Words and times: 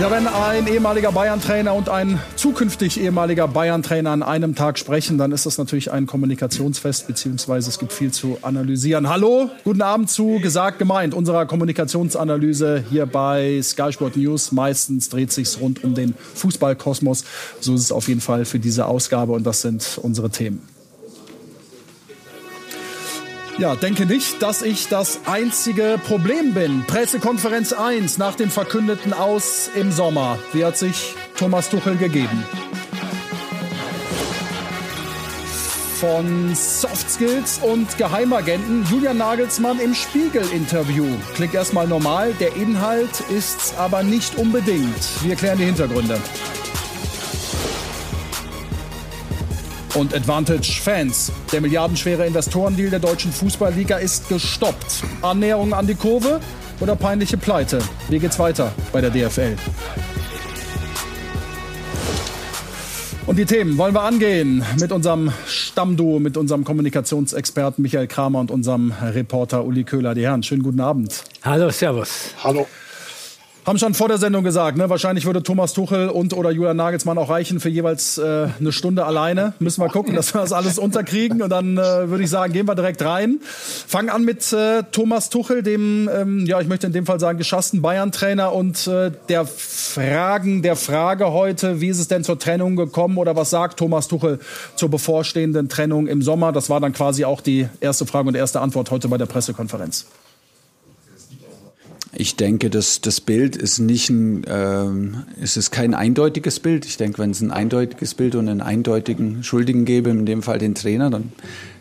Ja, 0.00 0.10
wenn 0.10 0.26
ein 0.26 0.66
ehemaliger 0.66 1.12
Bayern-Trainer 1.12 1.74
und 1.74 1.90
ein 1.90 2.18
zukünftig 2.34 2.98
ehemaliger 2.98 3.46
Bayern-Trainer 3.46 4.08
an 4.08 4.22
einem 4.22 4.54
Tag 4.54 4.78
sprechen, 4.78 5.18
dann 5.18 5.30
ist 5.30 5.44
das 5.44 5.58
natürlich 5.58 5.92
ein 5.92 6.06
Kommunikationsfest, 6.06 7.06
beziehungsweise 7.06 7.68
es 7.68 7.78
gibt 7.78 7.92
viel 7.92 8.10
zu 8.10 8.38
analysieren. 8.40 9.10
Hallo, 9.10 9.50
guten 9.62 9.82
Abend 9.82 10.08
zu 10.08 10.40
Gesagt 10.40 10.78
gemeint, 10.78 11.12
unserer 11.12 11.44
Kommunikationsanalyse 11.44 12.82
hier 12.88 13.04
bei 13.04 13.60
Sky 13.62 13.92
Sport 13.92 14.16
News. 14.16 14.52
Meistens 14.52 15.10
dreht 15.10 15.32
sich 15.32 15.60
rund 15.60 15.84
um 15.84 15.94
den 15.94 16.14
Fußballkosmos. 16.34 17.24
So 17.60 17.74
ist 17.74 17.82
es 17.82 17.92
auf 17.92 18.08
jeden 18.08 18.22
Fall 18.22 18.46
für 18.46 18.58
diese 18.58 18.86
Ausgabe 18.86 19.32
und 19.32 19.44
das 19.44 19.60
sind 19.60 20.00
unsere 20.02 20.30
Themen. 20.30 20.62
Ja, 23.60 23.76
denke 23.76 24.06
nicht, 24.06 24.40
dass 24.40 24.62
ich 24.62 24.88
das 24.88 25.20
einzige 25.26 26.00
Problem 26.06 26.54
bin. 26.54 26.82
Pressekonferenz 26.86 27.74
1 27.74 28.16
nach 28.16 28.34
dem 28.34 28.48
verkündeten 28.48 29.12
Aus 29.12 29.68
im 29.74 29.92
Sommer. 29.92 30.38
Wie 30.54 30.64
hat 30.64 30.78
sich 30.78 31.14
Thomas 31.36 31.68
Tuchel 31.68 31.98
gegeben? 31.98 32.42
Von 36.00 36.54
Soft 36.54 37.10
Skills 37.10 37.60
und 37.62 37.98
Geheimagenten 37.98 38.86
Julian 38.90 39.18
Nagelsmann 39.18 39.78
im 39.78 39.94
Spiegel-Interview. 39.94 41.04
Klingt 41.34 41.52
erstmal 41.52 41.86
normal, 41.86 42.32
der 42.40 42.56
Inhalt 42.56 43.20
ist's 43.28 43.74
aber 43.76 44.02
nicht 44.02 44.38
unbedingt. 44.38 45.22
Wir 45.22 45.36
klären 45.36 45.58
die 45.58 45.66
Hintergründe. 45.66 46.18
Und 49.94 50.14
Advantage 50.14 50.80
Fans. 50.80 51.32
Der 51.52 51.60
milliardenschwere 51.60 52.24
Investorendeal 52.24 52.90
der 52.90 53.00
deutschen 53.00 53.32
Fußballliga 53.32 53.96
ist 53.96 54.28
gestoppt. 54.28 55.02
Annäherung 55.22 55.74
an 55.74 55.86
die 55.86 55.96
Kurve 55.96 56.40
oder 56.78 56.94
peinliche 56.94 57.36
Pleite? 57.36 57.80
Wie 58.08 58.18
geht's 58.18 58.38
weiter 58.38 58.72
bei 58.92 59.00
der 59.00 59.10
DFL? 59.10 59.56
Und 63.26 63.36
die 63.36 63.44
Themen 63.44 63.78
wollen 63.78 63.94
wir 63.94 64.02
angehen 64.02 64.64
mit 64.80 64.92
unserem 64.92 65.32
Stammduo, 65.46 66.18
mit 66.18 66.36
unserem 66.36 66.64
Kommunikationsexperten 66.64 67.82
Michael 67.82 68.06
Kramer 68.06 68.40
und 68.40 68.50
unserem 68.50 68.92
Reporter 68.92 69.64
Uli 69.64 69.84
Köhler. 69.84 70.14
Die 70.14 70.22
Herren, 70.22 70.42
schönen 70.42 70.62
guten 70.62 70.80
Abend. 70.80 71.24
Hallo, 71.42 71.70
Servus. 71.70 72.34
Hallo. 72.42 72.66
Haben 73.70 73.78
schon 73.78 73.94
vor 73.94 74.08
der 74.08 74.18
Sendung 74.18 74.42
gesagt, 74.42 74.76
ne? 74.76 74.90
wahrscheinlich 74.90 75.26
würde 75.26 75.44
Thomas 75.44 75.74
Tuchel 75.74 76.08
und 76.08 76.34
oder 76.34 76.50
Julian 76.50 76.76
Nagelsmann 76.76 77.16
auch 77.18 77.30
reichen 77.30 77.60
für 77.60 77.68
jeweils 77.68 78.18
äh, 78.18 78.48
eine 78.58 78.72
Stunde 78.72 79.04
alleine. 79.04 79.52
Müssen 79.60 79.80
wir 79.80 79.88
gucken, 79.88 80.16
dass 80.16 80.34
wir 80.34 80.40
das 80.40 80.50
alles 80.50 80.76
unterkriegen. 80.76 81.40
Und 81.40 81.50
dann 81.50 81.78
äh, 81.78 82.10
würde 82.10 82.24
ich 82.24 82.30
sagen, 82.30 82.52
gehen 82.52 82.66
wir 82.66 82.74
direkt 82.74 83.00
rein. 83.04 83.38
Fangen 83.86 84.10
an 84.10 84.24
mit 84.24 84.52
äh, 84.52 84.82
Thomas 84.90 85.30
Tuchel, 85.30 85.62
dem, 85.62 86.10
ähm, 86.12 86.46
ja, 86.46 86.60
ich 86.60 86.66
möchte 86.66 86.88
in 86.88 86.92
dem 86.92 87.06
Fall 87.06 87.20
sagen, 87.20 87.38
geschassten 87.38 87.80
Bayern-Trainer 87.80 88.52
und 88.52 88.88
äh, 88.88 89.12
der 89.28 89.46
Fragen, 89.46 90.62
der 90.62 90.74
Frage 90.74 91.30
heute, 91.30 91.80
wie 91.80 91.90
ist 91.90 92.00
es 92.00 92.08
denn 92.08 92.24
zur 92.24 92.40
Trennung 92.40 92.74
gekommen 92.74 93.18
oder 93.18 93.36
was 93.36 93.50
sagt 93.50 93.78
Thomas 93.78 94.08
Tuchel 94.08 94.40
zur 94.74 94.88
bevorstehenden 94.88 95.68
Trennung 95.68 96.08
im 96.08 96.22
Sommer? 96.22 96.50
Das 96.50 96.70
war 96.70 96.80
dann 96.80 96.92
quasi 96.92 97.24
auch 97.24 97.40
die 97.40 97.68
erste 97.78 98.04
Frage 98.04 98.26
und 98.26 98.34
erste 98.34 98.60
Antwort 98.60 98.90
heute 98.90 99.06
bei 99.06 99.16
der 99.16 99.26
Pressekonferenz. 99.26 100.06
Ich 102.20 102.36
denke, 102.36 102.68
das, 102.68 103.00
das 103.00 103.22
Bild 103.22 103.56
ist 103.56 103.78
nicht 103.78 104.10
ein, 104.10 104.44
ähm, 104.46 105.22
es 105.40 105.56
ist 105.56 105.70
kein 105.70 105.94
eindeutiges 105.94 106.60
Bild. 106.60 106.84
Ich 106.84 106.98
denke, 106.98 107.16
wenn 107.16 107.30
es 107.30 107.40
ein 107.40 107.50
eindeutiges 107.50 108.12
Bild 108.12 108.34
und 108.34 108.46
einen 108.46 108.60
eindeutigen 108.60 109.42
Schuldigen 109.42 109.86
gäbe, 109.86 110.10
in 110.10 110.26
dem 110.26 110.42
Fall 110.42 110.58
den 110.58 110.74
Trainer, 110.74 111.08
dann, 111.08 111.32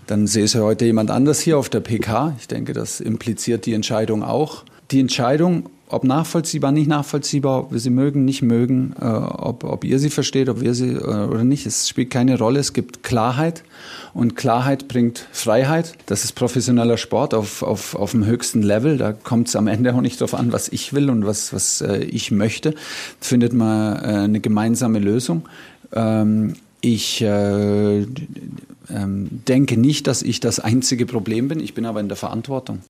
dann 0.07 0.27
sehe 0.27 0.45
ich 0.45 0.55
heute 0.55 0.85
jemand 0.85 1.11
anders 1.11 1.41
hier 1.41 1.57
auf 1.57 1.67
der 1.67 1.81
PK. 1.81 2.37
Ich 2.39 2.47
denke, 2.47 2.71
das 2.71 3.01
impliziert 3.01 3.65
die 3.65 3.73
Entscheidung 3.73 4.23
auch. 4.23 4.63
Die 4.91 5.01
Entscheidung, 5.01 5.65
ob 5.89 6.03
nachvollziehbar, 6.03 6.71
nicht 6.71 6.87
nachvollziehbar, 6.87 7.59
ob 7.59 7.71
wir 7.71 7.79
sie 7.79 7.89
mögen, 7.89 8.23
nicht 8.23 8.43
mögen, 8.43 8.93
äh, 9.01 9.05
ob, 9.05 9.63
ob 9.63 9.83
ihr 9.83 9.97
sie 9.97 10.11
versteht, 10.11 10.47
ob 10.47 10.61
wir 10.61 10.75
sie 10.75 10.91
äh, 10.91 10.99
oder 10.99 11.43
nicht, 11.43 11.65
es 11.65 11.89
spielt 11.89 12.11
keine 12.11 12.37
Rolle. 12.37 12.59
Es 12.59 12.73
gibt 12.73 13.01
Klarheit 13.01 13.63
und 14.13 14.35
Klarheit 14.35 14.87
bringt 14.87 15.27
Freiheit. 15.31 15.93
Das 16.05 16.23
ist 16.23 16.33
professioneller 16.33 16.97
Sport 16.97 17.33
auf, 17.33 17.63
auf, 17.63 17.95
auf 17.95 18.11
dem 18.11 18.25
höchsten 18.25 18.61
Level. 18.61 18.97
Da 18.97 19.13
kommt 19.13 19.47
es 19.47 19.55
am 19.55 19.67
Ende 19.67 19.95
auch 19.95 20.01
nicht 20.01 20.21
darauf 20.21 20.35
an, 20.35 20.51
was 20.51 20.69
ich 20.69 20.93
will 20.93 21.09
und 21.09 21.25
was, 21.25 21.53
was 21.53 21.81
äh, 21.81 22.03
ich 22.03 22.29
möchte. 22.29 22.75
Findet 23.19 23.53
man 23.53 23.95
äh, 23.95 24.07
eine 24.23 24.39
gemeinsame 24.39 24.99
Lösung. 24.99 25.49
Ähm, 25.91 26.55
ich 26.81 27.21
äh, 27.21 27.99
ähm, 27.99 28.07
denke 29.47 29.77
nicht, 29.77 30.07
dass 30.07 30.21
ich 30.21 30.39
das 30.39 30.59
einzige 30.59 31.05
Problem 31.05 31.47
bin. 31.47 31.59
Ich 31.59 31.73
bin 31.73 31.85
aber 31.85 31.99
in 31.99 32.07
der 32.07 32.17
Verantwortung. 32.17 32.81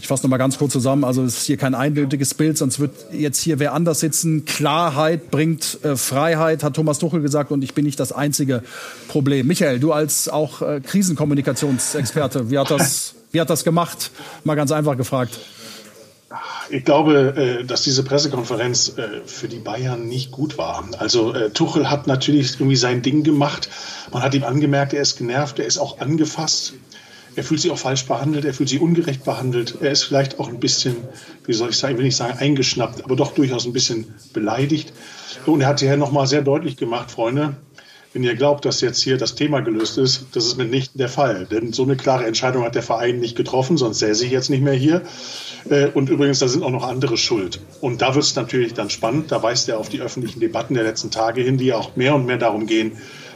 Ich 0.00 0.06
fasse 0.06 0.22
noch 0.24 0.30
mal 0.30 0.36
ganz 0.36 0.58
kurz 0.58 0.72
zusammen. 0.72 1.04
Also 1.04 1.22
es 1.22 1.38
ist 1.38 1.44
hier 1.46 1.56
kein 1.56 1.74
eindeutiges 1.74 2.34
Bild, 2.34 2.58
sonst 2.58 2.80
wird 2.80 2.92
jetzt 3.12 3.40
hier 3.40 3.58
wer 3.58 3.72
anders 3.72 4.00
sitzen. 4.00 4.44
Klarheit 4.44 5.30
bringt 5.30 5.78
äh, 5.84 5.96
Freiheit, 5.96 6.62
hat 6.62 6.74
Thomas 6.74 6.98
Tuchel 6.98 7.20
gesagt, 7.20 7.50
und 7.50 7.62
ich 7.62 7.74
bin 7.74 7.84
nicht 7.84 8.00
das 8.00 8.12
einzige 8.12 8.62
Problem. 9.08 9.46
Michael, 9.46 9.80
du 9.80 9.92
als 9.92 10.28
auch 10.28 10.62
äh, 10.62 10.80
Krisenkommunikationsexperte, 10.80 12.50
wie 12.50 12.58
hat 12.58 12.70
das, 12.70 13.14
wie 13.32 13.40
hat 13.40 13.50
das 13.50 13.64
gemacht? 13.64 14.10
Mal 14.44 14.54
ganz 14.54 14.72
einfach 14.72 14.96
gefragt. 14.96 15.38
Ich 16.70 16.84
glaube, 16.84 17.34
äh, 17.36 17.64
dass 17.64 17.82
diese 17.82 18.02
Pressekonferenz 18.02 18.96
äh, 18.96 19.20
für 19.26 19.48
die 19.48 19.58
Bayern 19.58 20.06
nicht 20.08 20.30
gut 20.30 20.58
war. 20.58 20.88
Also 20.98 21.34
äh, 21.34 21.50
Tuchel 21.50 21.90
hat 21.90 22.06
natürlich 22.06 22.54
irgendwie 22.54 22.76
sein 22.76 23.02
Ding 23.02 23.22
gemacht. 23.22 23.68
Man 24.12 24.22
hat 24.22 24.34
ihm 24.34 24.44
angemerkt, 24.44 24.92
er 24.94 25.02
ist 25.02 25.16
genervt, 25.16 25.58
er 25.58 25.66
ist 25.66 25.78
auch 25.78 26.00
angefasst. 26.00 26.74
Er 27.36 27.44
fühlt 27.44 27.60
sich 27.60 27.70
auch 27.70 27.78
falsch 27.78 28.06
behandelt, 28.06 28.44
er 28.44 28.54
fühlt 28.54 28.68
sich 28.68 28.80
ungerecht 28.80 29.24
behandelt. 29.24 29.76
Er 29.80 29.90
ist 29.90 30.04
vielleicht 30.04 30.38
auch 30.38 30.48
ein 30.48 30.60
bisschen, 30.60 30.96
wie 31.46 31.52
soll 31.52 31.70
ich 31.70 31.76
sagen, 31.76 31.98
will 31.98 32.06
ich 32.06 32.16
sagen, 32.16 32.38
eingeschnappt, 32.38 33.04
aber 33.04 33.16
doch 33.16 33.32
durchaus 33.32 33.66
ein 33.66 33.72
bisschen 33.72 34.14
beleidigt. 34.32 34.92
Und 35.46 35.60
er 35.60 35.68
hat 35.68 35.80
hier 35.80 35.96
nochmal 35.96 36.26
sehr 36.26 36.42
deutlich 36.42 36.76
gemacht, 36.76 37.10
Freunde, 37.10 37.56
wenn 38.14 38.22
ihr 38.22 38.36
glaubt, 38.36 38.64
dass 38.64 38.80
jetzt 38.80 39.02
hier 39.02 39.18
das 39.18 39.34
Thema 39.34 39.60
gelöst 39.60 39.98
ist, 39.98 40.26
das 40.32 40.46
ist 40.46 40.56
mitnichten 40.56 40.98
der 40.98 41.08
Fall. 41.08 41.46
Denn 41.50 41.72
so 41.72 41.82
eine 41.82 41.96
klare 41.96 42.24
Entscheidung 42.26 42.62
hat 42.62 42.76
der 42.76 42.82
Verein 42.82 43.18
nicht 43.18 43.36
getroffen, 43.36 43.76
sonst 43.76 43.98
säße 43.98 44.24
ich 44.24 44.30
jetzt 44.30 44.50
nicht 44.50 44.62
mehr 44.62 44.74
hier. 44.74 45.02
Äh, 45.68 45.88
und 45.88 46.08
übrigens, 46.08 46.38
da 46.38 46.46
sind 46.46 46.62
auch 46.62 46.70
noch 46.70 46.86
andere 46.86 47.16
schuld. 47.16 47.58
Und 47.80 48.02
da 48.02 48.14
wird 48.14 48.24
es 48.24 48.36
natürlich 48.36 48.72
dann 48.72 48.88
spannend. 48.88 49.32
Da 49.32 49.42
weist 49.42 49.68
er 49.68 49.80
auf 49.80 49.88
die 49.88 50.00
öffentlichen 50.00 50.38
Debatten 50.38 50.74
der 50.74 50.84
letzten 50.84 51.10
Tage 51.10 51.42
hin, 51.42 51.58
die 51.58 51.72
auch 51.72 51.96
mehr 51.96 52.14
und 52.14 52.24
mehr 52.24 52.38
darum 52.38 52.66
gehen, 52.66 52.92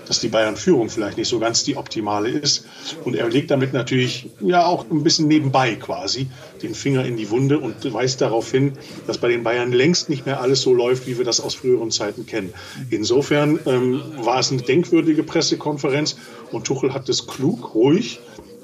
dass 0.08 0.20
die 0.20 0.28
Bayern-Führung 0.28 0.88
vielleicht 0.90 1.18
nicht 1.18 1.28
so 1.28 1.38
ganz 1.38 1.64
die 1.64 1.76
optimale 1.76 2.30
ist. 2.30 2.66
Und 3.04 3.14
er 3.14 3.28
legt 3.28 3.50
damit 3.50 3.72
natürlich 3.72 4.30
ja 4.40 4.64
auch 4.64 4.90
ein 4.90 5.02
bisschen 5.02 5.28
nebenbei 5.28 5.74
quasi 5.76 6.26
den 6.62 6.74
Finger 6.74 7.04
in 7.04 7.16
die 7.16 7.30
Wunde 7.30 7.58
und 7.58 7.92
weist 7.92 8.20
darauf 8.20 8.50
hin, 8.50 8.72
dass 9.06 9.18
bei 9.18 9.28
den 9.28 9.42
Bayern 9.42 9.72
längst 9.72 10.08
nicht 10.08 10.26
mehr 10.26 10.40
alles 10.40 10.62
so 10.62 10.74
läuft, 10.74 11.06
wie 11.06 11.18
wir 11.18 11.24
das 11.24 11.40
aus 11.40 11.54
früheren 11.54 11.90
Zeiten 11.90 12.26
kennen. 12.26 12.52
Insofern 12.90 13.60
ähm, 13.66 14.02
war 14.16 14.40
es 14.40 14.50
eine 14.50 14.62
denkwürdige 14.62 15.22
Pressekonferenz 15.22 16.16
und 16.50 16.66
Tuchel 16.66 16.94
hat 16.94 17.08
es 17.08 17.26
klug, 17.26 17.74
ruhig 17.74 18.20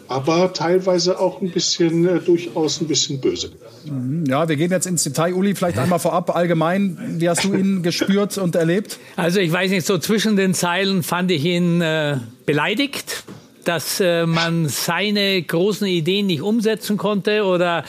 aber 0.09 0.53
teilweise 0.53 1.19
auch 1.19 1.41
ein 1.41 1.51
bisschen, 1.51 2.07
äh, 2.07 2.21
durchaus 2.21 2.81
ein 2.81 2.87
bisschen 2.87 3.21
böse. 3.21 3.51
Mhm. 3.85 4.25
Ja, 4.27 4.49
wir 4.49 4.57
gehen 4.57 4.71
jetzt 4.71 4.87
ins 4.87 5.05
Detail. 5.05 5.35
Uli, 5.35 5.55
vielleicht 5.55 5.79
einmal 5.79 5.99
vorab 5.99 6.35
allgemein. 6.35 7.17
Wie 7.19 7.29
hast 7.29 7.45
du 7.45 7.55
ihn 7.55 7.83
gespürt 7.83 8.39
und 8.39 8.55
erlebt? 8.57 8.99
Also 9.17 9.41
ich 9.41 9.53
weiß 9.53 9.71
nicht, 9.71 9.87
so 9.87 9.99
zwischen 9.99 10.37
den 10.37 10.55
Zeilen 10.55 11.03
fand 11.03 11.31
ich 11.31 11.45
ihn 11.45 11.81
äh, 11.81 12.19
beleidigt 12.47 13.25
dass 13.65 14.01
äh, 14.01 14.27
man 14.27 14.69
seine 14.69 15.43
großen 15.43 15.87
Ideen 15.87 16.27
nicht 16.27 16.43
umsetzen 16.43 16.97
konnte 16.97 17.45
oder 17.45 17.85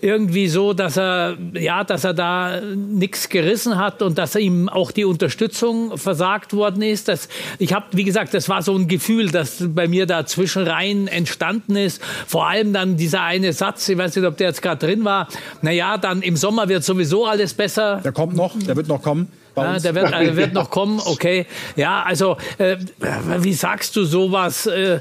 irgendwie 0.00 0.48
so, 0.48 0.72
dass 0.72 0.96
er 0.96 1.36
ja, 1.54 1.84
dass 1.84 2.04
er 2.04 2.14
da 2.14 2.60
nichts 2.60 3.28
gerissen 3.28 3.78
hat 3.78 4.02
und 4.02 4.18
dass 4.18 4.34
ihm 4.36 4.68
auch 4.68 4.90
die 4.90 5.04
Unterstützung 5.04 5.96
versagt 5.96 6.52
worden 6.52 6.82
ist. 6.82 7.08
Das, 7.08 7.28
ich 7.58 7.72
habe, 7.72 7.86
wie 7.92 8.04
gesagt, 8.04 8.34
das 8.34 8.48
war 8.48 8.62
so 8.62 8.74
ein 8.74 8.88
Gefühl, 8.88 9.30
das 9.30 9.64
bei 9.68 9.88
mir 9.88 10.06
da 10.06 10.26
zwischenrein 10.26 11.08
entstanden 11.08 11.76
ist. 11.76 12.02
Vor 12.26 12.46
allem 12.46 12.72
dann 12.72 12.96
dieser 12.96 13.22
eine 13.22 13.52
Satz, 13.52 13.88
ich 13.88 13.98
weiß 13.98 14.16
nicht, 14.16 14.24
ob 14.24 14.36
der 14.36 14.48
jetzt 14.48 14.62
gerade 14.62 14.86
drin 14.86 15.04
war. 15.04 15.28
Naja, 15.62 15.98
dann 15.98 16.22
im 16.22 16.36
Sommer 16.36 16.68
wird 16.68 16.84
sowieso 16.84 17.26
alles 17.26 17.54
besser. 17.54 18.00
Der 18.04 18.12
kommt 18.12 18.36
noch, 18.36 18.58
der 18.58 18.76
wird 18.76 18.88
noch 18.88 19.02
kommen. 19.02 19.28
Ja, 19.62 19.78
der 19.78 19.94
wird, 19.94 20.12
äh, 20.12 20.36
wird 20.36 20.52
noch 20.52 20.70
kommen, 20.70 21.00
okay. 21.04 21.46
Ja, 21.76 22.02
also, 22.02 22.36
äh, 22.58 22.76
wie 23.38 23.54
sagst 23.54 23.96
du 23.96 24.04
sowas? 24.04 24.66
Äh, 24.66 25.00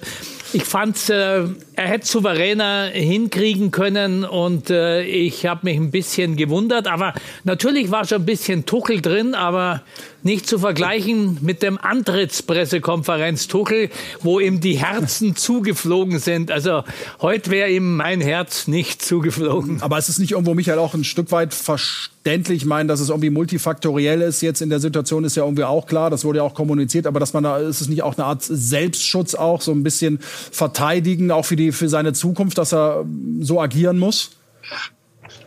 ich 0.54 0.63
fand, 0.63 1.09
äh, 1.09 1.44
er 1.77 1.89
hätte 1.89 2.07
souveräner 2.07 2.88
hinkriegen 2.88 3.69
können 3.69 4.24
und 4.24 4.71
äh, 4.71 5.03
ich 5.03 5.45
habe 5.45 5.59
mich 5.63 5.77
ein 5.77 5.91
bisschen 5.91 6.35
gewundert. 6.35 6.88
Aber 6.88 7.13
natürlich 7.44 7.91
war 7.91 8.03
schon 8.03 8.24
ein 8.24 8.25
bisschen 8.25 8.65
Tuchel 8.65 9.00
drin, 9.00 9.35
aber 9.35 9.83
nicht 10.24 10.47
zu 10.47 10.59
vergleichen 10.59 11.38
mit 11.41 11.62
dem 11.62 11.77
Antrittspressekonferenz 11.77 13.47
Tuchel, 13.47 13.89
wo 14.21 14.39
ihm 14.39 14.59
die 14.59 14.77
Herzen 14.77 15.35
zugeflogen 15.38 16.19
sind. 16.19 16.51
Also 16.51 16.83
heute 17.21 17.51
wäre 17.51 17.69
ihm 17.69 17.95
mein 17.95 18.21
Herz 18.21 18.68
nicht 18.68 19.01
zugeflogen. 19.01 19.81
Aber 19.81 19.97
es 19.97 20.09
ist 20.09 20.18
nicht 20.19 20.31
irgendwo, 20.31 20.56
Michael, 20.56 20.79
auch 20.79 20.95
ein 20.95 21.03
Stück 21.03 21.31
weit 21.31 21.53
verständlich. 21.53 22.18
Ich 22.57 22.65
meine, 22.65 22.88
dass 22.88 23.00
es 23.00 23.09
irgendwie 23.09 23.29
multifaktoriell 23.29 24.21
ist. 24.21 24.41
Jetzt 24.41 24.62
in 24.62 24.69
der 24.69 24.79
Situation 24.79 25.24
ist 25.24 25.38
ja 25.38 25.44
irgendwie 25.45 25.63
auch 25.63 25.85
klar, 25.85 26.09
das 26.09 26.25
wurde 26.25 26.39
ja 26.39 26.44
auch 26.44 26.53
kommuniziert, 26.56 27.07
aber 27.07 27.19
dass 27.19 27.33
man 27.33 27.44
da, 27.44 27.57
ist 27.57 27.79
es 27.79 27.88
nicht 27.88 28.03
auch 28.03 28.18
eine 28.18 28.25
Art 28.25 28.44
Selbstschutz 28.44 29.33
auch, 29.33 29.62
so 29.62 29.71
ein 29.71 29.83
bisschen 29.83 30.19
verteidigen, 30.51 31.31
auch 31.31 31.45
für, 31.45 31.56
die, 31.56 31.67
für 31.72 31.90
seine 31.90 32.14
Zukunft, 32.14 32.58
dass 32.58 32.74
er 32.74 33.06
so 33.40 33.62
agieren 33.62 34.00
muss? 34.00 34.31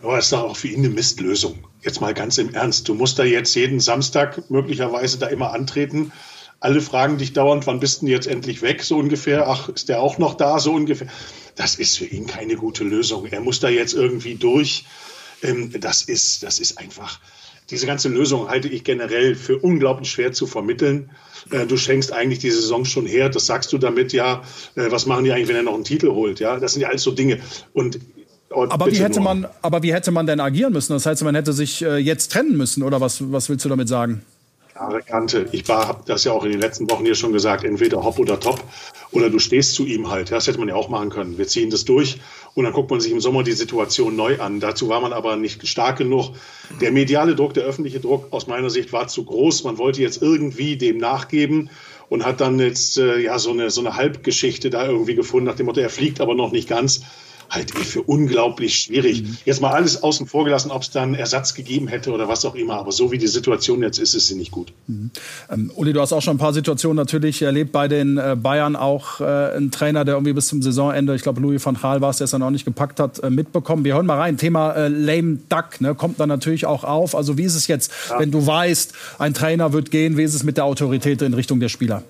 Aber 0.03 0.19
es 0.19 0.27
ist 0.27 0.33
doch 0.33 0.43
auch 0.43 0.57
für 0.57 0.69
ihn 0.69 0.81
eine 0.81 0.89
Mistlösung. 0.89 1.67
jetzt 1.83 2.01
mal 2.01 2.15
ganz 2.15 2.39
im 2.39 2.55
Ernst, 2.55 2.89
du 2.89 2.95
musst 2.95 3.19
da 3.19 3.25
jetzt 3.25 3.55
jeden 3.55 3.81
Samstag 3.81 4.51
möglicherweise 4.51 5.19
da 5.19 5.27
immer 5.27 5.53
antreten. 5.53 6.13
Alle 6.61 6.83
fragen 6.83 7.17
dich 7.17 7.33
dauernd, 7.33 7.67
wann 7.67 7.81
bist 7.81 8.03
du 8.03 8.07
jetzt 8.07 8.27
endlich 8.27 8.61
weg, 8.61 8.83
so 8.83 8.99
ungefähr. 8.99 9.49
Ach, 9.49 9.71
ist 9.71 9.89
der 9.89 10.03
auch 10.03 10.19
noch 10.19 10.35
da, 10.35 10.59
so 10.59 10.73
ungefähr. 10.75 11.09
Das 11.55 11.77
ist 11.77 11.97
für 11.97 12.05
ihn 12.05 12.27
keine 12.27 12.57
gute 12.57 12.85
Lösung. 12.85 13.27
Er 13.27 13.41
muss 13.41 13.61
da 13.61 13.71
jetzt 13.71 13.95
irgendwie 13.95 14.35
durch. 14.35 14.85
Ähm, 15.43 15.73
das 15.81 16.03
ist, 16.03 16.43
das 16.43 16.59
ist 16.59 16.79
einfach, 16.79 17.19
diese 17.71 17.87
ganze 17.87 18.09
Lösung 18.09 18.49
halte 18.49 18.69
ich 18.69 18.85
generell 18.85 19.35
für 19.35 19.59
unglaublich 19.59 20.11
schwer 20.11 20.33
zu 20.33 20.47
vermitteln. 20.47 21.11
Äh, 21.51 21.67
du 21.67 21.77
schenkst 21.77 22.13
eigentlich 22.13 22.41
die 22.41 22.51
Saison 22.51 22.85
schon 22.85 23.07
her. 23.07 23.29
Das 23.29 23.47
sagst 23.47 23.73
du 23.73 23.79
damit, 23.79 24.13
ja, 24.13 24.43
äh, 24.75 24.91
was 24.91 25.07
machen 25.07 25.25
die 25.25 25.33
eigentlich, 25.33 25.49
wenn 25.49 25.57
er 25.57 25.63
noch 25.63 25.75
einen 25.75 25.85
Titel 25.85 26.11
holt? 26.11 26.41
Ja, 26.41 26.59
das 26.59 26.73
sind 26.73 26.83
ja 26.83 26.89
alles 26.89 27.03
so 27.03 27.13
Dinge. 27.13 27.41
Und 27.73 28.01
aber 28.53 28.91
wie, 28.91 28.99
hätte 28.99 29.21
man, 29.21 29.47
aber 29.63 29.83
wie 29.83 29.93
hätte 29.93 30.11
man 30.11 30.27
denn 30.27 30.41
agieren 30.41 30.73
müssen? 30.73 30.93
Das 30.93 31.07
heißt, 31.07 31.23
man 31.23 31.37
hätte 31.37 31.53
sich 31.53 31.83
äh, 31.83 31.99
jetzt 31.99 32.33
trennen 32.33 32.57
müssen, 32.57 32.83
oder 32.83 33.01
was, 33.01 33.31
was 33.33 33.49
willst 33.49 33.65
du 33.65 33.69
damit 33.69 33.89
sagen? 33.89 34.23
Klare 34.73 35.03
Kante. 35.03 35.47
Ich 35.53 35.69
habe 35.69 36.03
das 36.07 36.25
ja 36.25 36.33
auch 36.33 36.45
in 36.45 36.51
den 36.51 36.61
letzten 36.61 36.91
Wochen 36.91 37.05
hier 37.05 37.15
schon 37.15 37.33
gesagt, 37.33 37.63
entweder 37.63 38.03
hopp 38.03 38.19
oder 38.19 38.41
top. 38.41 38.61
Oder 39.13 39.29
du 39.29 39.39
stehst 39.39 39.75
zu 39.75 39.87
ihm 39.87 40.09
halt. 40.09 40.31
Das 40.31 40.47
hätte 40.47 40.59
man 40.59 40.69
ja 40.69 40.77
auch 40.77 40.89
machen 40.89 41.11
können. 41.11 41.37
Wir 41.37 41.49
ziehen 41.49 41.71
das 41.71 41.85
durch 41.85 42.19
und 42.55 42.65
dann 42.65 42.73
guckt 42.73 42.91
man 42.91 43.01
sich 43.01 43.11
im 43.11 43.21
Sommer 43.21 43.43
die 43.43 43.53
Situation 43.53 44.15
neu 44.15 44.39
an. 44.39 44.61
Dazu 44.61 44.89
war 44.89 45.01
man 45.01 45.13
aber 45.13 45.37
nicht 45.37 45.67
stark 45.67 45.99
genug. 45.99 46.33
Der 46.81 46.93
mediale 46.93 47.35
Druck, 47.35 47.55
der 47.55 47.65
öffentliche 47.65 47.99
Druck 47.99 48.29
aus 48.31 48.47
meiner 48.47 48.71
Sicht 48.71 48.93
war 48.93 49.09
zu 49.09 49.25
groß. 49.25 49.65
Man 49.65 49.79
wollte 49.79 50.01
jetzt 50.01 50.23
irgendwie 50.23 50.77
dem 50.77 50.99
nachgeben 50.99 51.71
und 52.09 52.25
hat 52.25 52.41
dann 52.41 52.59
jetzt 52.61 52.99
äh, 52.99 53.19
ja 53.19 53.39
so 53.39 53.51
eine, 53.51 53.71
so 53.71 53.81
eine 53.81 53.97
Halbgeschichte 53.97 54.71
da 54.71 54.87
irgendwie 54.87 55.15
gefunden, 55.15 55.47
nach 55.47 55.57
dem 55.57 55.67
Motto, 55.67 55.81
er 55.81 55.91
fliegt 55.91 56.21
aber 56.21 56.35
noch 56.35 56.53
nicht 56.53 56.69
ganz 56.69 57.03
halte 57.51 57.75
ich 57.79 57.87
für 57.87 58.03
unglaublich 58.03 58.77
schwierig. 58.77 59.23
Mhm. 59.23 59.37
Jetzt 59.45 59.61
mal 59.61 59.73
alles 59.73 60.03
außen 60.03 60.27
vor 60.27 60.45
gelassen, 60.45 60.71
ob 60.71 60.83
es 60.83 60.91
dann 60.91 61.15
Ersatz 61.15 61.55
gegeben 61.55 61.89
hätte 61.89 62.13
oder 62.13 62.29
was 62.29 62.45
auch 62.45 62.55
immer. 62.55 62.75
Aber 62.75 62.93
so 62.93 63.11
wie 63.11 63.19
die 63.19 63.27
Situation 63.27 63.83
jetzt 63.83 63.99
ist, 63.99 64.15
ist 64.15 64.29
sie 64.29 64.37
nicht 64.37 64.53
gut. 64.53 64.73
Mhm. 64.87 65.11
Ähm, 65.51 65.73
Uli, 65.75 65.93
du 65.93 66.01
hast 66.01 66.13
auch 66.13 66.23
schon 66.23 66.37
ein 66.37 66.39
paar 66.39 66.53
Situationen 66.53 66.97
natürlich 66.97 67.43
erlebt 67.43 67.73
bei 67.73 67.89
den 67.89 68.19
äh, 68.19 68.37
Bayern. 68.41 68.77
Auch 68.77 69.21
äh, 69.21 69.57
ein 69.57 69.71
Trainer, 69.71 70.05
der 70.05 70.15
irgendwie 70.15 70.33
bis 70.33 70.47
zum 70.47 70.63
Saisonende, 70.63 71.15
ich 71.15 71.23
glaube 71.23 71.41
Louis 71.41 71.65
van 71.65 71.77
Gaal 71.81 72.01
war 72.01 72.11
es, 72.11 72.19
der 72.19 72.27
es 72.27 72.31
dann 72.31 72.43
auch 72.43 72.51
nicht 72.51 72.65
gepackt 72.65 73.01
hat, 73.01 73.19
äh, 73.19 73.31
mitbekommen. 73.31 73.85
Wir 73.85 73.95
hören 73.95 74.07
mal 74.07 74.19
rein. 74.19 74.37
Thema 74.37 74.73
äh, 74.73 74.89
Lame 74.89 75.39
Duck 75.49 75.81
ne, 75.81 75.95
kommt 75.95 76.21
dann 76.21 76.29
natürlich 76.29 76.67
auch 76.67 76.85
auf. 76.85 77.17
Also 77.17 77.37
wie 77.37 77.45
ist 77.45 77.57
es 77.57 77.67
jetzt, 77.67 77.91
ja. 78.09 78.21
wenn 78.21 78.31
du 78.31 78.47
weißt, 78.47 78.93
ein 79.19 79.35
Trainer 79.35 79.73
wird 79.73 79.91
gehen, 79.91 80.17
wie 80.17 80.23
ist 80.23 80.35
es 80.35 80.45
mit 80.45 80.57
der 80.57 80.65
Autorität 80.65 81.21
in 81.23 81.35
Richtung 81.35 81.59
der 81.59 81.69
Spieler? 81.69 82.05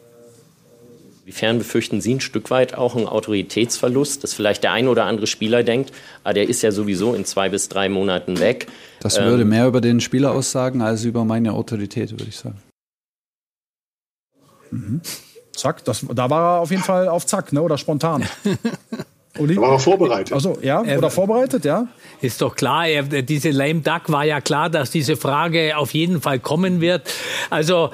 Inwiefern 1.31 1.59
befürchten 1.59 2.01
Sie 2.01 2.17
ein 2.17 2.21
Stück 2.21 2.51
weit 2.51 2.75
auch 2.75 2.97
einen 2.97 3.07
Autoritätsverlust, 3.07 4.25
dass 4.25 4.35
vielleicht 4.35 4.65
der 4.65 4.73
ein 4.73 4.89
oder 4.89 5.05
andere 5.05 5.29
Spieler 5.29 5.63
denkt, 5.63 5.93
ah, 6.25 6.33
der 6.33 6.49
ist 6.49 6.61
ja 6.63 6.73
sowieso 6.73 7.15
in 7.15 7.25
zwei 7.25 7.49
bis 7.49 7.69
drei 7.69 7.89
Monaten 7.89 8.41
weg. 8.41 8.67
Das 8.99 9.17
ähm, 9.17 9.27
würde 9.27 9.45
mehr 9.45 9.69
über 9.69 9.81
den 9.81 10.01
Spieler 10.01 10.33
aussagen 10.33 10.83
als 10.83 11.05
über 11.05 11.25
meine 11.25 11.53
Autorität, 11.53 12.11
würde 12.11 12.25
ich 12.29 12.37
sagen. 12.37 12.61
Mhm. 14.73 15.03
Zack, 15.55 15.85
das, 15.85 16.05
da 16.13 16.29
war 16.31 16.57
er 16.57 16.61
auf 16.63 16.73
jeden 16.73 16.83
Fall 16.83 17.07
auf 17.07 17.25
Zack, 17.27 17.53
ne? 17.53 17.63
oder 17.63 17.79
spontan. 17.79 18.25
Uli? 19.39 19.55
Da 19.55 19.61
war 19.61 19.73
er 19.75 19.79
vorbereitet. 19.79 20.33
Also 20.33 20.59
ja, 20.63 20.81
oder 20.81 21.07
äh, 21.07 21.11
vorbereitet, 21.11 21.65
ja. 21.65 21.87
Ist 22.21 22.43
doch 22.43 22.57
klar, 22.57 22.89
er, 22.89 23.05
diese 23.05 23.51
Lame 23.51 23.83
Duck 23.83 24.09
war 24.09 24.25
ja 24.25 24.41
klar, 24.41 24.69
dass 24.69 24.91
diese 24.91 25.17
Frage 25.17 25.77
auf 25.77 25.95
jeden 25.95 26.21
Fall 26.21 26.41
kommen 26.41 26.81
wird. 26.81 27.09
Also 27.51 27.91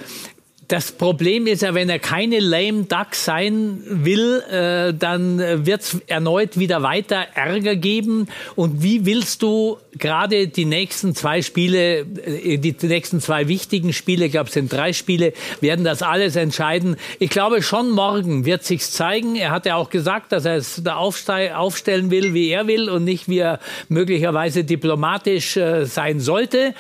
das 0.69 0.91
Problem 0.91 1.47
ist 1.47 1.63
ja, 1.63 1.75
wenn 1.75 1.89
er 1.89 2.01
keine 2.01 2.41
lame 2.41 2.85
duck 2.85 3.15
sein 3.15 3.83
will, 3.85 4.43
äh, 4.51 4.93
dann 4.93 5.39
wird 5.65 5.83
es 5.83 6.01
erneut 6.09 6.59
wieder 6.59 6.83
weiter 6.83 7.27
Ärger 7.35 7.77
geben. 7.77 8.27
Und 8.57 8.83
wie 8.83 9.07
willst 9.07 9.43
du 9.43 9.79
gerade 9.93 10.49
die 10.49 10.65
nächsten 10.65 11.15
zwei 11.15 11.43
Spiele, 11.43 12.01
äh, 12.01 12.59
die 12.59 12.75
nächsten 12.83 13.21
zwei 13.21 13.47
wichtigen 13.47 13.93
Spiele, 13.93 14.27
ich 14.27 14.33
glaube 14.33 14.49
es 14.49 14.55
sind 14.55 14.73
drei 14.73 14.93
Spiele, 14.93 15.35
werden 15.61 15.85
das 15.85 16.03
alles 16.03 16.35
entscheiden. 16.35 16.97
Ich 17.21 17.31
glaube 17.31 17.63
schon 17.63 17.91
morgen 17.91 18.45
wird 18.45 18.65
sich's 18.65 18.91
zeigen. 18.91 19.37
Er 19.37 19.53
hat 19.53 19.67
ja 19.67 19.77
auch 19.77 19.91
gesagt, 19.91 20.33
dass 20.33 20.45
er 20.45 20.57
es 20.57 20.83
da 20.83 20.97
aufstellen 20.97 22.11
will, 22.11 22.35
wie 22.35 22.49
er 22.49 22.67
will 22.67 22.91
und 22.91 23.05
nicht 23.05 23.29
wie 23.29 23.39
er 23.39 23.61
möglicherweise 23.89 24.65
diplomatisch 24.65 25.57
äh, 25.57 25.85
sein 25.85 26.19
sollte. 26.19 26.75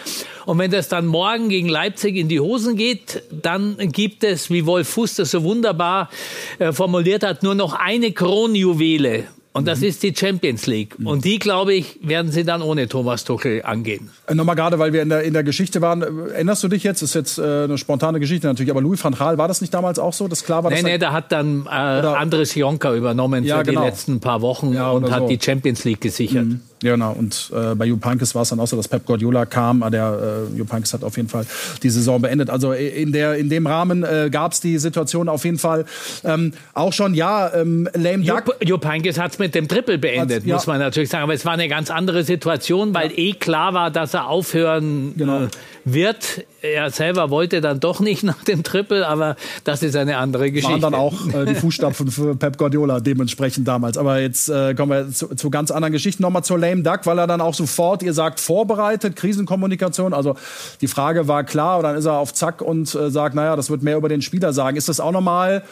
Und 0.44 0.58
wenn 0.58 0.70
das 0.70 0.88
dann 0.88 1.06
morgen 1.06 1.48
gegen 1.48 1.68
Leipzig 1.68 2.16
in 2.16 2.28
die 2.28 2.40
Hosen 2.40 2.76
geht, 2.76 3.22
dann 3.30 3.75
gibt 3.78 4.24
es, 4.24 4.50
wie 4.50 4.66
Wolf 4.66 4.96
das 5.16 5.30
so 5.30 5.42
wunderbar 5.42 6.10
äh, 6.58 6.72
formuliert 6.72 7.24
hat, 7.24 7.42
nur 7.42 7.54
noch 7.54 7.74
eine 7.74 8.12
Kronjuwele. 8.12 9.24
Und 9.56 9.66
das 9.66 9.80
mhm. 9.80 9.86
ist 9.86 10.02
die 10.02 10.14
Champions 10.14 10.66
League. 10.66 10.98
Mhm. 10.98 11.06
Und 11.06 11.24
die, 11.24 11.38
glaube 11.38 11.72
ich, 11.72 11.98
werden 12.02 12.30
sie 12.30 12.44
dann 12.44 12.60
ohne 12.60 12.88
Thomas 12.88 13.24
Tuchel 13.24 13.62
angehen. 13.62 14.10
Äh, 14.26 14.34
nochmal 14.34 14.54
gerade, 14.54 14.78
weil 14.78 14.92
wir 14.92 15.00
in 15.00 15.08
der, 15.08 15.22
in 15.22 15.32
der 15.32 15.44
Geschichte 15.44 15.80
waren. 15.80 16.02
Äh, 16.02 16.34
erinnerst 16.34 16.62
du 16.62 16.68
dich 16.68 16.82
jetzt? 16.82 17.00
Das 17.00 17.08
ist 17.10 17.14
jetzt 17.14 17.38
äh, 17.38 17.64
eine 17.64 17.78
spontane 17.78 18.20
Geschichte 18.20 18.46
natürlich. 18.46 18.70
Aber 18.70 18.82
Louis 18.82 19.02
van 19.02 19.14
Gaal, 19.14 19.38
war 19.38 19.48
das 19.48 19.62
nicht 19.62 19.72
damals 19.72 19.98
auch 19.98 20.12
so? 20.12 20.28
Das 20.28 20.44
klar 20.44 20.62
war, 20.62 20.70
nee, 20.70 20.82
nee, 20.82 20.98
da 20.98 21.12
hat 21.12 21.32
dann 21.32 21.64
äh, 21.64 21.70
Andres 21.70 22.54
Jonker 22.54 22.92
übernommen 22.92 23.44
ja, 23.44 23.56
für 23.58 23.64
genau. 23.64 23.80
die 23.80 23.86
letzten 23.86 24.20
paar 24.20 24.42
Wochen 24.42 24.74
ja, 24.74 24.90
und 24.90 25.10
hat 25.10 25.22
so. 25.22 25.28
die 25.28 25.38
Champions 25.40 25.84
League 25.84 26.02
gesichert. 26.02 26.44
Mhm. 26.44 26.60
Ja, 26.82 26.92
genau. 26.92 27.12
Und 27.12 27.50
äh, 27.54 27.74
bei 27.74 27.86
Jupp 27.86 28.04
Heynckes 28.04 28.34
war 28.34 28.42
es 28.42 28.50
dann 28.50 28.60
auch 28.60 28.66
so, 28.66 28.76
dass 28.76 28.86
Pep 28.86 29.06
Guardiola 29.06 29.46
kam. 29.46 29.82
Ah, 29.82 29.90
der 29.90 30.46
äh, 30.52 30.58
Jupp 30.58 30.72
Heynckes 30.72 30.92
hat 30.92 31.04
auf 31.04 31.16
jeden 31.16 31.28
Fall 31.28 31.46
die 31.82 31.88
Saison 31.88 32.20
beendet. 32.20 32.50
Also 32.50 32.72
in, 32.72 33.12
der, 33.12 33.36
in 33.36 33.48
dem 33.48 33.66
Rahmen 33.66 34.02
äh, 34.02 34.28
gab 34.30 34.52
es 34.52 34.60
die 34.60 34.76
Situation 34.78 35.28
auf 35.28 35.44
jeden 35.44 35.58
Fall 35.58 35.86
ähm, 36.24 36.52
auch 36.74 36.92
schon. 36.92 37.14
Ja, 37.14 37.52
ähm, 37.54 37.88
lame 37.94 38.24
duck. 38.24 38.56
Jupp, 38.62 38.84
Heynckes 38.84 39.18
hat 39.18 39.32
es 39.32 39.38
mit 39.38 39.54
dem 39.54 39.68
Triple 39.68 39.98
beendet, 39.98 40.44
ja. 40.44 40.54
muss 40.54 40.66
man 40.66 40.78
natürlich 40.78 41.08
sagen. 41.08 41.24
Aber 41.24 41.34
es 41.34 41.46
war 41.46 41.54
eine 41.54 41.68
ganz 41.68 41.90
andere 41.90 42.24
Situation, 42.24 42.94
weil 42.94 43.10
ja. 43.10 43.18
eh 43.18 43.32
klar 43.32 43.72
war, 43.72 43.90
dass 43.90 44.12
er 44.12 44.28
aufhören 44.28 45.14
genau. 45.16 45.44
äh, 45.44 45.48
wird. 45.84 46.44
Er 46.74 46.90
selber 46.90 47.30
wollte 47.30 47.60
dann 47.60 47.80
doch 47.80 48.00
nicht 48.00 48.22
nach 48.22 48.42
dem 48.44 48.62
Triple, 48.62 49.06
aber 49.06 49.36
das 49.64 49.82
ist 49.82 49.96
eine 49.96 50.18
andere 50.18 50.50
Geschichte. 50.50 50.82
Waren 50.82 50.92
dann 50.92 50.94
auch 50.94 51.14
äh, 51.28 51.46
die 51.46 51.54
Fußstapfen 51.60 52.10
für 52.10 52.34
Pep 52.36 52.58
Guardiola 52.58 53.00
dementsprechend 53.00 53.66
damals. 53.68 53.98
Aber 53.98 54.20
jetzt 54.20 54.48
äh, 54.48 54.74
kommen 54.74 54.92
wir 54.92 55.10
zu, 55.10 55.34
zu 55.34 55.50
ganz 55.50 55.70
anderen 55.70 55.92
Geschichten. 55.92 56.22
Nochmal 56.22 56.44
zur 56.44 56.58
Lame 56.58 56.82
Duck, 56.82 57.00
weil 57.04 57.18
er 57.18 57.26
dann 57.26 57.40
auch 57.40 57.54
sofort, 57.54 58.02
ihr 58.02 58.12
sagt, 58.12 58.40
vorbereitet, 58.40 59.16
Krisenkommunikation. 59.16 60.12
Also 60.12 60.36
die 60.80 60.88
Frage 60.88 61.28
war 61.28 61.44
klar 61.44 61.78
und 61.78 61.84
dann 61.84 61.96
ist 61.96 62.06
er 62.06 62.14
auf 62.14 62.34
Zack 62.34 62.62
und 62.62 62.94
äh, 62.94 63.10
sagt, 63.10 63.34
naja, 63.34 63.56
das 63.56 63.70
wird 63.70 63.82
mehr 63.82 63.96
über 63.96 64.08
den 64.08 64.22
Spieler 64.22 64.52
sagen. 64.52 64.76
Ist 64.76 64.88
das 64.88 65.00
auch 65.00 65.12
nochmal 65.12 65.62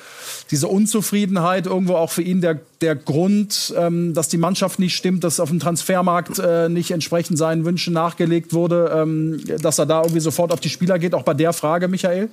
diese 0.50 0.68
Unzufriedenheit 0.68 1.66
irgendwo 1.66 1.94
auch 1.94 2.10
für 2.10 2.22
ihn 2.22 2.40
der, 2.40 2.60
der 2.80 2.94
Grund, 2.96 3.74
ähm, 3.76 4.14
dass 4.14 4.28
die 4.28 4.36
Mannschaft 4.36 4.78
nicht 4.78 4.94
stimmt, 4.94 5.24
dass 5.24 5.40
auf 5.40 5.48
dem 5.48 5.60
Transfermarkt 5.60 6.38
äh, 6.38 6.68
nicht 6.68 6.90
entsprechend 6.90 7.38
seinen 7.38 7.64
Wünschen 7.64 7.94
nachgelegt 7.94 8.52
wurde, 8.52 8.92
ähm, 8.94 9.40
dass 9.60 9.78
er 9.78 9.86
da 9.86 10.02
irgendwie 10.02 10.20
sofort 10.20 10.52
auf 10.52 10.60
die 10.60 10.68
Spieler 10.68 10.83
geht, 10.84 11.14
auch 11.14 11.22
bei 11.22 11.34
der 11.34 11.52
Frage, 11.52 11.88
Michael? 11.88 12.28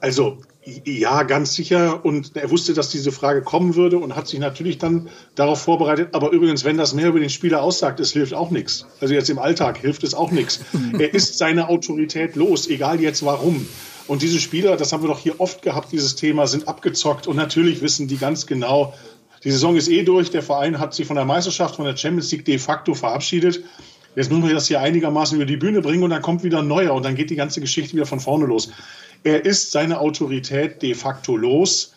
Also 0.00 0.38
ja, 0.84 1.22
ganz 1.24 1.54
sicher. 1.54 2.04
Und 2.04 2.36
er 2.36 2.50
wusste, 2.50 2.72
dass 2.72 2.88
diese 2.88 3.12
Frage 3.12 3.42
kommen 3.42 3.74
würde 3.74 3.98
und 3.98 4.16
hat 4.16 4.28
sich 4.28 4.40
natürlich 4.40 4.78
dann 4.78 5.08
darauf 5.34 5.60
vorbereitet. 5.60 6.08
Aber 6.12 6.30
übrigens, 6.30 6.64
wenn 6.64 6.78
das 6.78 6.94
mehr 6.94 7.08
über 7.08 7.20
den 7.20 7.30
Spieler 7.30 7.62
aussagt, 7.62 8.00
es 8.00 8.12
hilft 8.12 8.32
auch 8.32 8.50
nichts. 8.50 8.86
Also 9.00 9.14
jetzt 9.14 9.28
im 9.28 9.38
Alltag 9.38 9.78
hilft 9.78 10.04
es 10.04 10.14
auch 10.14 10.30
nichts. 10.30 10.60
Er 10.98 11.12
ist 11.12 11.38
seine 11.38 11.68
Autorität 11.68 12.36
los, 12.36 12.68
egal 12.68 13.00
jetzt 13.00 13.24
warum. 13.24 13.66
Und 14.06 14.22
diese 14.22 14.38
Spieler, 14.38 14.76
das 14.76 14.92
haben 14.92 15.02
wir 15.02 15.08
doch 15.08 15.18
hier 15.18 15.40
oft 15.40 15.62
gehabt, 15.62 15.92
dieses 15.92 16.14
Thema, 16.14 16.46
sind 16.46 16.68
abgezockt. 16.68 17.26
Und 17.26 17.36
natürlich 17.36 17.82
wissen 17.82 18.08
die 18.08 18.16
ganz 18.16 18.46
genau, 18.46 18.94
die 19.42 19.50
Saison 19.50 19.76
ist 19.76 19.88
eh 19.88 20.02
durch. 20.02 20.30
Der 20.30 20.42
Verein 20.42 20.78
hat 20.78 20.94
sich 20.94 21.06
von 21.06 21.16
der 21.16 21.24
Meisterschaft, 21.24 21.76
von 21.76 21.84
der 21.84 21.96
Champions 21.96 22.30
League 22.32 22.44
de 22.44 22.58
facto 22.58 22.94
verabschiedet. 22.94 23.62
Jetzt 24.16 24.30
müssen 24.30 24.46
wir 24.46 24.54
das 24.54 24.68
hier 24.68 24.80
einigermaßen 24.80 25.36
über 25.36 25.46
die 25.46 25.56
Bühne 25.56 25.80
bringen 25.80 26.04
und 26.04 26.10
dann 26.10 26.22
kommt 26.22 26.44
wieder 26.44 26.60
ein 26.60 26.68
neuer 26.68 26.94
und 26.94 27.04
dann 27.04 27.16
geht 27.16 27.30
die 27.30 27.36
ganze 27.36 27.60
Geschichte 27.60 27.94
wieder 27.94 28.06
von 28.06 28.20
vorne 28.20 28.46
los. 28.46 28.70
Er 29.24 29.44
ist 29.44 29.72
seine 29.72 29.98
Autorität 29.98 30.82
de 30.82 30.94
facto 30.94 31.36
los. 31.36 31.94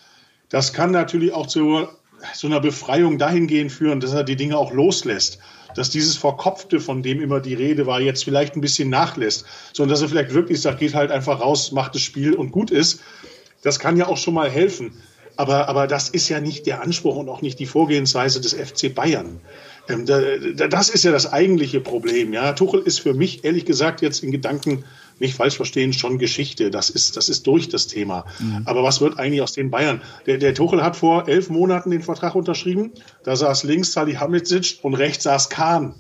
Das 0.50 0.74
kann 0.74 0.92
natürlich 0.92 1.34
auch 1.34 1.48
zu 1.48 1.88
so 2.34 2.48
einer 2.48 2.60
Befreiung 2.60 3.18
dahingehend 3.18 3.72
führen, 3.72 4.00
dass 4.00 4.14
er 4.14 4.24
die 4.24 4.36
Dinge 4.36 4.58
auch 4.58 4.74
loslässt. 4.74 5.40
Dass 5.76 5.90
dieses 5.92 6.18
Verkopfte, 6.18 6.80
von 6.80 7.04
dem 7.04 7.22
immer 7.22 7.40
die 7.40 7.54
Rede 7.54 7.86
war, 7.86 8.02
jetzt 8.02 8.24
vielleicht 8.24 8.56
ein 8.56 8.62
bisschen 8.62 8.90
nachlässt, 8.90 9.46
sondern 9.74 9.92
dass 9.92 10.02
er 10.02 10.10
vielleicht 10.10 10.34
wirklich 10.34 10.62
sagt, 10.62 10.80
geht 10.80 10.96
halt 10.96 11.12
einfach 11.12 11.40
raus, 11.40 11.72
macht 11.72 11.94
das 11.94 12.02
Spiel 12.02 12.34
und 12.34 12.52
gut 12.52 12.72
ist. 12.72 13.02
Das 13.62 13.78
kann 13.78 13.98
ja 13.98 14.08
auch 14.08 14.18
schon 14.18 14.34
mal 14.34 14.50
helfen. 14.50 14.94
Aber, 15.36 15.70
aber 15.70 15.86
das 15.86 16.10
ist 16.10 16.30
ja 16.30 16.40
nicht 16.40 16.66
der 16.66 16.82
Anspruch 16.82 17.16
und 17.16 17.30
auch 17.30 17.42
nicht 17.42 17.60
die 17.60 17.68
Vorgehensweise 17.68 18.42
des 18.42 18.54
FC 18.54 18.94
Bayern. 18.94 19.40
Ähm, 19.90 20.06
das 20.06 20.90
ist 20.90 21.04
ja 21.04 21.12
das 21.12 21.32
eigentliche 21.32 21.80
Problem. 21.80 22.34
Ja, 22.34 22.54
Tuchel 22.54 22.82
ist 22.82 23.00
für 23.00 23.14
mich 23.14 23.44
ehrlich 23.44 23.66
gesagt 23.66 24.02
jetzt 24.02 24.24
in 24.24 24.32
Gedanken 24.32 24.84
nicht 25.20 25.36
falsch 25.36 25.56
verstehen, 25.56 25.94
schon 25.94 26.20
Geschichte. 26.20 26.70
Das 26.70 26.90
ist, 26.90 27.18
das 27.18 27.30
ist 27.30 27.48
durch 27.48 27.70
das 27.70 27.88
Thema. 27.88 28.26
Mhm. 28.40 28.64
Aber 28.66 28.84
was 28.84 29.02
wird 29.02 29.18
eigentlich 29.18 29.42
aus 29.42 29.54
den 29.54 29.72
Bayern? 29.72 30.02
Der, 30.26 30.38
der 30.38 30.54
Tuchel 30.54 30.84
hat 30.84 30.96
vor 30.96 31.28
elf 31.28 31.50
Monaten 31.50 31.92
den 31.92 32.04
Vertrag 32.04 32.36
unterschrieben. 32.36 32.92
Da 33.24 33.36
saß 33.36 33.64
links 33.64 33.94
Salihamidzic 33.94 34.80
und 34.84 34.94
rechts 34.94 35.24
saß 35.24 35.50
Kahn. 35.50 35.96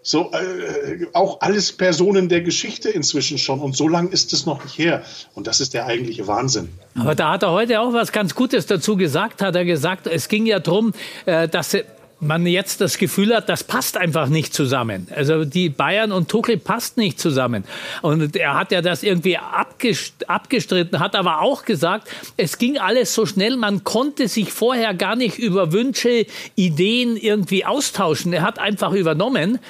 So, 0.00 0.30
äh, 0.32 1.06
auch 1.12 1.40
alles 1.40 1.72
Personen 1.72 2.28
der 2.28 2.40
Geschichte 2.40 2.88
inzwischen 2.88 3.36
schon. 3.36 3.60
Und 3.60 3.76
so 3.76 3.88
lang 3.88 4.10
ist 4.10 4.32
es 4.32 4.46
noch 4.46 4.62
nicht 4.62 4.78
her. 4.78 5.02
Und 5.34 5.46
das 5.46 5.60
ist 5.60 5.74
der 5.74 5.86
eigentliche 5.86 6.26
Wahnsinn. 6.26 6.68
Aber 6.94 7.14
da 7.14 7.32
hat 7.32 7.42
er 7.42 7.50
heute 7.50 7.80
auch 7.80 7.92
was 7.92 8.12
ganz 8.12 8.34
Gutes 8.34 8.66
dazu 8.66 8.96
gesagt. 8.96 9.42
Hat 9.42 9.56
er 9.56 9.64
gesagt, 9.64 10.06
es 10.06 10.28
ging 10.28 10.46
ja 10.46 10.60
darum, 10.60 10.92
äh, 11.26 11.48
dass 11.48 11.76
man 12.20 12.46
jetzt 12.46 12.80
das 12.80 12.98
Gefühl 12.98 13.34
hat, 13.34 13.48
das 13.48 13.62
passt 13.62 13.96
einfach 13.96 14.28
nicht 14.28 14.52
zusammen. 14.52 15.06
Also 15.14 15.44
die 15.44 15.68
Bayern 15.68 16.10
und 16.10 16.28
Tuchel 16.28 16.56
passt 16.56 16.96
nicht 16.96 17.20
zusammen. 17.20 17.64
Und 18.02 18.34
er 18.34 18.54
hat 18.54 18.72
ja 18.72 18.82
das 18.82 19.02
irgendwie 19.02 19.38
abgestritten, 19.38 20.98
hat 20.98 21.14
aber 21.14 21.40
auch 21.40 21.64
gesagt, 21.64 22.08
es 22.36 22.58
ging 22.58 22.78
alles 22.78 23.14
so 23.14 23.24
schnell, 23.24 23.56
man 23.56 23.84
konnte 23.84 24.26
sich 24.26 24.52
vorher 24.52 24.94
gar 24.94 25.14
nicht 25.14 25.38
über 25.38 25.72
Wünsche, 25.72 26.26
Ideen 26.56 27.16
irgendwie 27.16 27.64
austauschen. 27.64 28.32
Er 28.32 28.42
hat 28.42 28.58
einfach 28.58 28.92
übernommen. 28.92 29.60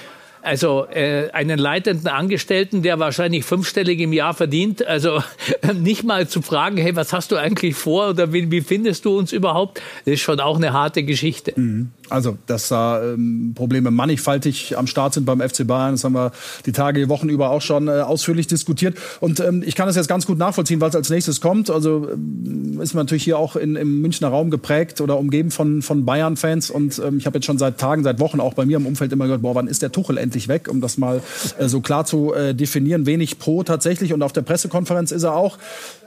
Also 0.41 0.87
äh, 0.87 1.31
einen 1.33 1.59
leitenden 1.59 2.07
Angestellten, 2.07 2.83
der 2.83 2.99
wahrscheinlich 2.99 3.45
fünfstellig 3.45 4.01
im 4.01 4.13
Jahr 4.13 4.35
verdient, 4.35 4.87
also 4.87 5.23
nicht 5.75 6.05
mal 6.05 6.29
zu 6.29 6.43
fragen, 6.43 6.77
hey, 6.77 6.95
was 6.97 7.13
hast 7.13 7.33
du 7.33 7.37
eigentlich 7.37 7.75
vor 7.75 8.11
oder 8.11 8.33
wie, 8.33 8.51
wie 8.51 8.61
findest 8.61 9.05
du 9.05 9.19
uns 9.19 9.33
überhaupt, 9.33 9.83
das 10.05 10.15
ist 10.15 10.21
schon 10.21 10.41
auch 10.41 10.57
eine 10.57 10.73
harte 10.73 11.03
Geschichte. 11.03 11.53
Mhm. 11.57 11.91
Also, 12.11 12.39
dass 12.47 12.69
da 12.69 13.03
ähm, 13.03 13.53
Probleme 13.55 13.91
mannigfaltig 13.91 14.77
am 14.77 14.87
Start 14.87 15.15
sind 15.15 15.27
beim 15.27 15.41
FC 15.41 15.67
Bayern, 15.67 15.93
das 15.93 16.05
haben 16.05 16.15
wir 16.15 16.33
die 16.67 16.73
Tage, 16.73 17.01
die 17.01 17.09
Wochen 17.09 17.29
über 17.29 17.51
auch 17.51 17.63
schon 17.63 17.89
äh, 17.89 17.93
ausführlich 17.93 18.47
diskutiert. 18.47 18.97
Und 19.21 19.41
ähm, 19.41 19.63
ich 19.65 19.75
kann 19.75 19.87
das 19.87 19.97
jetzt 19.97 20.09
ganz 20.09 20.27
gut 20.27 20.39
nachvollziehen, 20.39 20.81
was 20.81 20.95
als 20.95 21.11
nächstes 21.11 21.41
kommt. 21.41 21.71
Also 21.71 22.09
ähm, 22.13 22.81
ist 22.81 22.95
man 22.95 23.05
natürlich 23.05 23.25
hier 23.25 23.39
auch 23.39 23.57
in, 23.57 23.77
im 23.77 24.01
Münchner 24.01 24.29
Raum 24.29 24.51
geprägt 24.51 25.01
oder 25.01 25.19
umgeben 25.19 25.51
von, 25.51 25.83
von 25.83 26.05
Bayern-Fans. 26.05 26.71
Und 26.71 27.01
ähm, 27.05 27.19
ich 27.19 27.27
habe 27.27 27.39
jetzt 27.39 27.47
schon 27.47 27.59
seit 27.59 27.79
Tagen, 27.79 28.05
seit 28.05 28.21
Wochen 28.21 28.41
auch 28.41 28.55
bei 28.55 28.65
mir 28.65 28.77
im 28.77 28.87
Umfeld 28.87 29.13
immer 29.13 29.25
gehört, 29.25 29.43
boah, 29.43 29.55
wann 29.55 29.67
ist 29.67 29.83
der 29.83 29.93
Tuchel 29.93 30.19
endlich 30.19 30.49
weg, 30.49 30.69
um 30.71 30.81
das 30.81 30.99
mal 30.99 31.21
äh, 31.59 31.69
so 31.69 31.81
klar 31.81 32.05
zu 32.05 32.33
äh, 32.35 32.55
definieren. 32.55 33.07
Wenig 33.07 33.39
pro 33.39 33.63
tatsächlich. 33.63 34.13
Und 34.13 34.23
auf 34.23 34.33
der 34.33 34.43
Pressekonferenz 34.43 35.13
ist 35.13 35.23
er 35.23 35.35
auch 35.35 35.59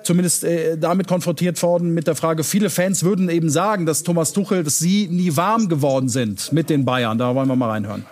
zumindest 0.04 0.44
äh, 0.44 0.78
damit 0.78 1.08
konfrontiert 1.08 1.62
worden 1.64 1.94
mit 1.94 2.08
der 2.08 2.16
Frage, 2.16 2.44
viele 2.44 2.70
Fans 2.70 3.04
würden 3.04 3.30
eben 3.30 3.50
sagen, 3.50 3.86
dass 3.86 4.04
Thomas 4.04 4.34
Tuchel, 4.34 4.64
dass 4.64 4.80
sie 4.80 5.08
nie 5.08 5.36
warm 5.36 5.70
geworden 5.70 6.10
sind 6.10 6.52
mit 6.52 6.70
den 6.70 6.86
Bayern. 6.86 7.18
Da 7.18 7.36
wollen 7.36 7.48
wir 7.48 7.56
mal 7.56 7.70
reinhören. 7.70 8.06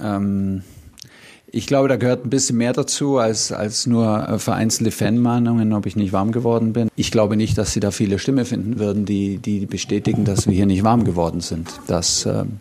Ähm, 0.00 0.62
ich 1.54 1.66
glaube, 1.66 1.88
da 1.88 1.96
gehört 1.96 2.24
ein 2.24 2.30
bisschen 2.30 2.56
mehr 2.56 2.72
dazu 2.72 3.18
als, 3.18 3.52
als 3.52 3.86
nur 3.86 4.26
äh, 4.26 4.38
vereinzelte 4.38 4.90
Fanmahnungen, 4.90 5.74
ob 5.74 5.84
ich 5.84 5.96
nicht 5.96 6.12
warm 6.12 6.32
geworden 6.32 6.72
bin. 6.72 6.88
Ich 6.96 7.10
glaube 7.10 7.36
nicht, 7.36 7.58
dass 7.58 7.72
Sie 7.72 7.80
da 7.80 7.90
viele 7.90 8.18
Stimmen 8.18 8.46
finden 8.46 8.78
würden, 8.78 9.04
die, 9.04 9.36
die 9.36 9.66
bestätigen, 9.66 10.24
dass 10.24 10.46
wir 10.46 10.54
hier 10.54 10.66
nicht 10.66 10.82
warm 10.82 11.04
geworden 11.04 11.40
sind. 11.40 11.68
Das, 11.86 12.24
ähm, 12.24 12.60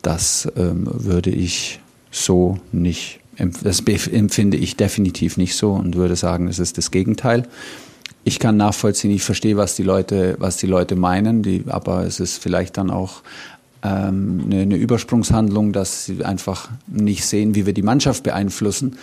das 0.00 0.50
ähm, 0.56 0.88
würde 0.90 1.30
ich 1.30 1.80
so 2.10 2.58
nicht 2.72 3.20
das 3.38 3.80
empfinde 3.80 4.56
ich 4.56 4.76
definitiv 4.76 5.36
nicht 5.36 5.56
so 5.56 5.72
und 5.72 5.96
würde 5.96 6.16
sagen, 6.16 6.48
es 6.48 6.58
ist 6.58 6.78
das 6.78 6.90
Gegenteil. 6.90 7.44
Ich 8.24 8.38
kann 8.38 8.56
nachvollziehen, 8.56 9.10
ich 9.10 9.22
verstehe, 9.22 9.56
was 9.56 9.76
die 9.76 9.82
Leute, 9.82 10.36
was 10.38 10.56
die 10.56 10.66
Leute 10.66 10.96
meinen, 10.96 11.42
die, 11.42 11.64
aber 11.66 12.04
es 12.04 12.20
ist 12.20 12.42
vielleicht 12.42 12.78
dann 12.78 12.90
auch 12.90 13.22
ähm, 13.82 14.44
eine, 14.46 14.62
eine 14.62 14.76
Übersprungshandlung, 14.76 15.72
dass 15.72 16.06
sie 16.06 16.24
einfach 16.24 16.70
nicht 16.86 17.26
sehen, 17.26 17.54
wie 17.54 17.66
wir 17.66 17.74
die 17.74 17.82
Mannschaft 17.82 18.22
beeinflussen. 18.22 18.96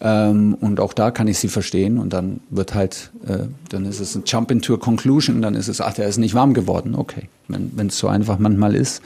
Ähm, 0.00 0.54
und 0.54 0.80
auch 0.80 0.94
da 0.94 1.10
kann 1.10 1.28
ich 1.28 1.38
sie 1.38 1.48
verstehen. 1.48 1.98
Und 1.98 2.14
dann 2.14 2.40
wird 2.48 2.74
halt, 2.74 3.10
äh, 3.26 3.44
dann 3.68 3.84
ist 3.84 4.00
es 4.00 4.14
ein 4.14 4.22
Jump 4.26 4.50
into 4.50 4.74
a 4.74 4.78
Conclusion, 4.78 5.42
dann 5.42 5.54
ist 5.54 5.68
es, 5.68 5.82
ach, 5.82 5.92
der 5.92 6.08
ist 6.08 6.16
nicht 6.16 6.34
warm 6.34 6.54
geworden. 6.54 6.94
Okay. 6.94 7.28
Wenn 7.48 7.88
es 7.88 7.98
so 7.98 8.08
einfach 8.08 8.38
manchmal 8.38 8.74
ist, 8.74 9.02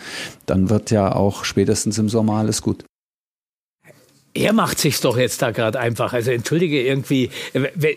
dann 0.47 0.71
wird 0.71 0.92
ja 0.92 1.12
auch 1.12 1.45
spätestens 1.45 1.99
im 1.99 2.09
Sommer 2.09 2.35
alles 2.35 2.62
gut 2.62 2.85
er 4.37 4.52
macht 4.52 4.78
sich's 4.78 5.00
doch 5.00 5.16
jetzt 5.16 5.43
da 5.43 5.50
gerade 5.50 5.78
einfach. 5.81 6.12
Also 6.12 6.31
entschuldige 6.31 6.83
irgendwie, 6.83 7.31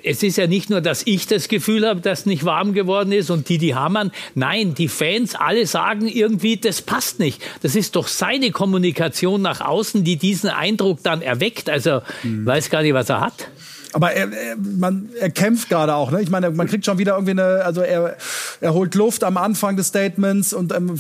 es 0.03 0.23
ist 0.23 0.37
ja 0.37 0.47
nicht 0.47 0.69
nur, 0.69 0.81
dass 0.81 1.03
ich 1.05 1.27
das 1.27 1.47
Gefühl 1.47 1.87
habe, 1.87 2.01
dass 2.01 2.25
nicht 2.25 2.45
warm 2.45 2.73
geworden 2.73 3.11
ist 3.11 3.29
und 3.29 3.49
die, 3.49 3.57
die 3.57 3.75
hammern. 3.75 4.11
Nein, 4.35 4.73
die 4.73 4.87
Fans 4.87 5.35
alle 5.35 5.67
sagen 5.67 6.07
irgendwie, 6.07 6.57
das 6.57 6.81
passt 6.81 7.19
nicht. 7.19 7.41
Das 7.61 7.75
ist 7.75 7.95
doch 7.95 8.07
seine 8.07 8.51
Kommunikation 8.51 9.41
nach 9.41 9.61
außen, 9.61 10.03
die 10.03 10.17
diesen 10.17 10.49
Eindruck 10.49 11.03
dann 11.03 11.21
erweckt. 11.21 11.69
Also 11.69 12.01
mhm. 12.23 12.45
weiß 12.45 12.69
gar 12.69 12.81
nicht, 12.81 12.93
was 12.93 13.09
er 13.09 13.21
hat. 13.21 13.49
Aber 13.93 14.11
er, 14.11 14.31
er, 14.31 14.55
man, 14.57 15.09
er 15.19 15.31
kämpft 15.31 15.69
gerade 15.69 15.95
auch. 15.95 16.11
Ne? 16.11 16.21
Ich 16.21 16.29
meine, 16.29 16.51
man 16.51 16.67
kriegt 16.67 16.85
schon 16.85 16.97
wieder 16.99 17.13
irgendwie 17.13 17.31
eine, 17.31 17.63
also 17.63 17.81
er, 17.81 18.17
er 18.61 18.73
holt 18.73 18.93
Luft 18.93 19.23
am 19.23 19.37
Anfang 19.37 19.77
des 19.77 19.87
Statements 19.87 20.53
und 20.53 20.73
ähm, 20.73 20.99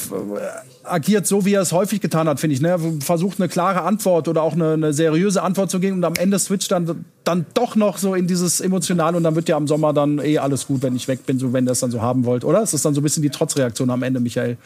agiert 0.83 1.27
so, 1.27 1.45
wie 1.45 1.53
er 1.53 1.61
es 1.61 1.71
häufig 1.71 2.01
getan 2.01 2.27
hat, 2.27 2.39
finde 2.39 2.55
ich. 2.55 2.61
Ne? 2.61 2.77
Versucht 2.99 3.39
eine 3.39 3.47
klare 3.47 3.83
Antwort 3.83 4.27
oder 4.27 4.41
auch 4.41 4.53
eine, 4.53 4.73
eine, 4.73 4.93
seriöse 4.93 5.43
Antwort 5.43 5.69
zu 5.69 5.79
geben 5.79 5.97
und 5.97 6.03
am 6.03 6.15
Ende 6.15 6.39
switcht 6.39 6.71
dann, 6.71 7.05
dann 7.23 7.45
doch 7.53 7.75
noch 7.75 7.99
so 7.99 8.15
in 8.15 8.25
dieses 8.25 8.59
Emotionale 8.59 9.17
und 9.17 9.23
dann 9.23 9.35
wird 9.35 9.49
ja 9.49 9.55
am 9.55 9.67
Sommer 9.67 9.93
dann 9.93 10.19
eh 10.19 10.39
alles 10.39 10.65
gut, 10.65 10.81
wenn 10.81 10.95
ich 10.95 11.07
weg 11.07 11.25
bin, 11.27 11.37
so 11.37 11.53
wenn 11.53 11.67
ihr 11.67 11.71
es 11.71 11.79
dann 11.81 11.91
so 11.91 12.01
haben 12.01 12.25
wollt, 12.25 12.43
oder? 12.43 12.63
Ist 12.63 12.73
das 12.73 12.81
dann 12.81 12.95
so 12.95 13.01
ein 13.01 13.03
bisschen 13.03 13.23
die 13.23 13.29
Trotzreaktion 13.29 13.89
am 13.91 14.01
Ende, 14.01 14.19
Michael? 14.19 14.57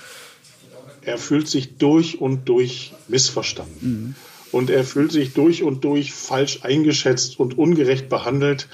Er 1.02 1.18
fühlt 1.18 1.50
sich 1.50 1.78
durch 1.78 2.22
und 2.22 2.48
durch 2.48 2.94
missverstanden. 3.10 3.78
Mhm 3.82 4.16
und 4.54 4.70
er 4.70 4.84
fühlt 4.84 5.12
sich 5.12 5.34
durch 5.34 5.64
und 5.64 5.84
durch 5.84 6.14
falsch 6.14 6.60
eingeschätzt 6.62 7.40
und 7.40 7.58
ungerecht 7.58 8.08
behandelt. 8.08 8.68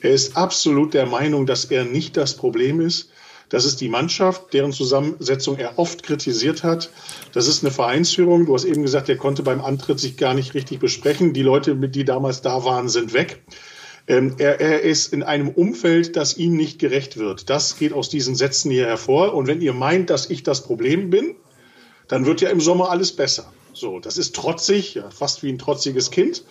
Er 0.00 0.12
ist 0.12 0.36
absolut 0.36 0.94
der 0.94 1.06
Meinung, 1.06 1.44
dass 1.44 1.66
er 1.66 1.84
nicht 1.84 2.16
das 2.16 2.36
Problem 2.36 2.80
ist. 2.80 3.10
Das 3.48 3.64
ist 3.64 3.80
die 3.80 3.88
Mannschaft, 3.88 4.52
deren 4.52 4.72
Zusammensetzung 4.72 5.58
er 5.58 5.78
oft 5.78 6.02
kritisiert 6.02 6.62
hat. 6.62 6.90
Das 7.32 7.46
ist 7.46 7.62
eine 7.62 7.72
Vereinsführung. 7.72 8.46
Du 8.46 8.54
hast 8.54 8.64
eben 8.64 8.82
gesagt, 8.82 9.08
er 9.08 9.16
konnte 9.16 9.42
beim 9.42 9.60
Antritt 9.60 10.00
sich 10.00 10.16
gar 10.16 10.34
nicht 10.34 10.54
richtig 10.54 10.78
besprechen. 10.78 11.32
Die 11.32 11.42
Leute, 11.42 11.76
die 11.76 12.04
damals 12.04 12.40
da 12.40 12.64
waren, 12.64 12.88
sind 12.88 13.12
weg. 13.12 13.42
Ähm, 14.06 14.36
er, 14.38 14.60
er 14.60 14.82
ist 14.82 15.12
in 15.12 15.22
einem 15.22 15.48
Umfeld, 15.48 16.16
das 16.16 16.36
ihm 16.36 16.56
nicht 16.56 16.78
gerecht 16.78 17.16
wird. 17.16 17.50
Das 17.50 17.76
geht 17.76 17.92
aus 17.92 18.08
diesen 18.08 18.34
Sätzen 18.34 18.70
hier 18.70 18.86
hervor. 18.86 19.34
Und 19.34 19.46
wenn 19.46 19.60
ihr 19.60 19.72
meint, 19.72 20.10
dass 20.10 20.30
ich 20.30 20.42
das 20.42 20.62
Problem 20.62 21.10
bin, 21.10 21.34
dann 22.08 22.26
wird 22.26 22.40
ja 22.40 22.50
im 22.50 22.60
Sommer 22.60 22.90
alles 22.90 23.14
besser. 23.16 23.52
So, 23.74 24.00
das 24.00 24.18
ist 24.18 24.34
trotzig, 24.34 24.94
ja, 24.94 25.10
fast 25.10 25.42
wie 25.42 25.50
ein 25.50 25.58
trotziges 25.58 26.10
Kind. 26.10 26.42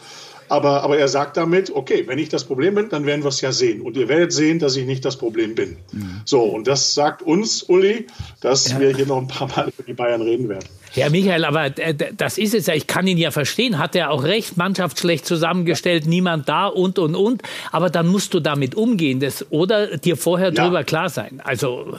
Aber, 0.49 0.83
aber 0.83 0.97
er 0.97 1.07
sagt 1.07 1.37
damit, 1.37 1.71
okay, 1.73 2.03
wenn 2.05 2.19
ich 2.19 2.29
das 2.29 2.43
Problem 2.43 2.75
bin, 2.75 2.89
dann 2.89 3.05
werden 3.05 3.23
wir 3.23 3.29
es 3.29 3.41
ja 3.41 3.51
sehen. 3.51 3.81
Und 3.81 3.97
ihr 3.97 4.07
werdet 4.07 4.33
sehen, 4.33 4.59
dass 4.59 4.75
ich 4.75 4.85
nicht 4.85 5.03
das 5.05 5.17
Problem 5.17 5.55
bin. 5.55 5.77
Mhm. 5.91 6.21
So, 6.25 6.43
und 6.43 6.67
das 6.67 6.93
sagt 6.93 7.21
uns, 7.21 7.63
Uli, 7.63 8.07
dass 8.41 8.69
ja. 8.69 8.79
wir 8.79 8.95
hier 8.95 9.05
noch 9.05 9.17
ein 9.17 9.27
paar 9.27 9.47
Mal 9.47 9.69
über 9.69 9.83
die 9.83 9.93
Bayern 9.93 10.21
reden 10.21 10.49
werden. 10.49 10.67
Ja, 10.93 11.09
Michael, 11.09 11.45
aber 11.45 11.77
äh, 11.79 11.95
das 12.15 12.37
ist 12.37 12.53
es 12.53 12.67
ja. 12.67 12.75
Ich 12.75 12.87
kann 12.87 13.07
ihn 13.07 13.17
ja 13.17 13.31
verstehen. 13.31 13.79
Hat 13.79 13.95
er 13.95 14.11
auch 14.11 14.23
recht. 14.23 14.57
Mannschaft 14.57 14.99
schlecht 14.99 15.25
zusammengestellt, 15.25 16.05
niemand 16.05 16.47
da 16.47 16.67
und, 16.67 16.99
und, 16.99 17.15
und. 17.15 17.41
Aber 17.71 17.89
dann 17.89 18.07
musst 18.07 18.33
du 18.33 18.39
damit 18.39 18.75
umgehen. 18.75 19.19
Das, 19.19 19.51
oder 19.51 19.97
dir 19.97 20.17
vorher 20.17 20.53
ja. 20.53 20.63
drüber 20.63 20.83
klar 20.83 21.09
sein. 21.09 21.41
Also. 21.43 21.97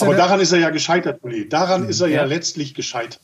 aber 0.00 0.14
daran 0.14 0.40
ist 0.40 0.52
er 0.52 0.58
ja 0.58 0.70
gescheitert, 0.70 1.20
Uli. 1.22 1.48
Daran 1.48 1.84
mhm. 1.84 1.90
ist 1.90 2.00
er 2.00 2.08
ja, 2.08 2.22
ja 2.22 2.24
letztlich 2.24 2.74
gescheitert. 2.74 3.20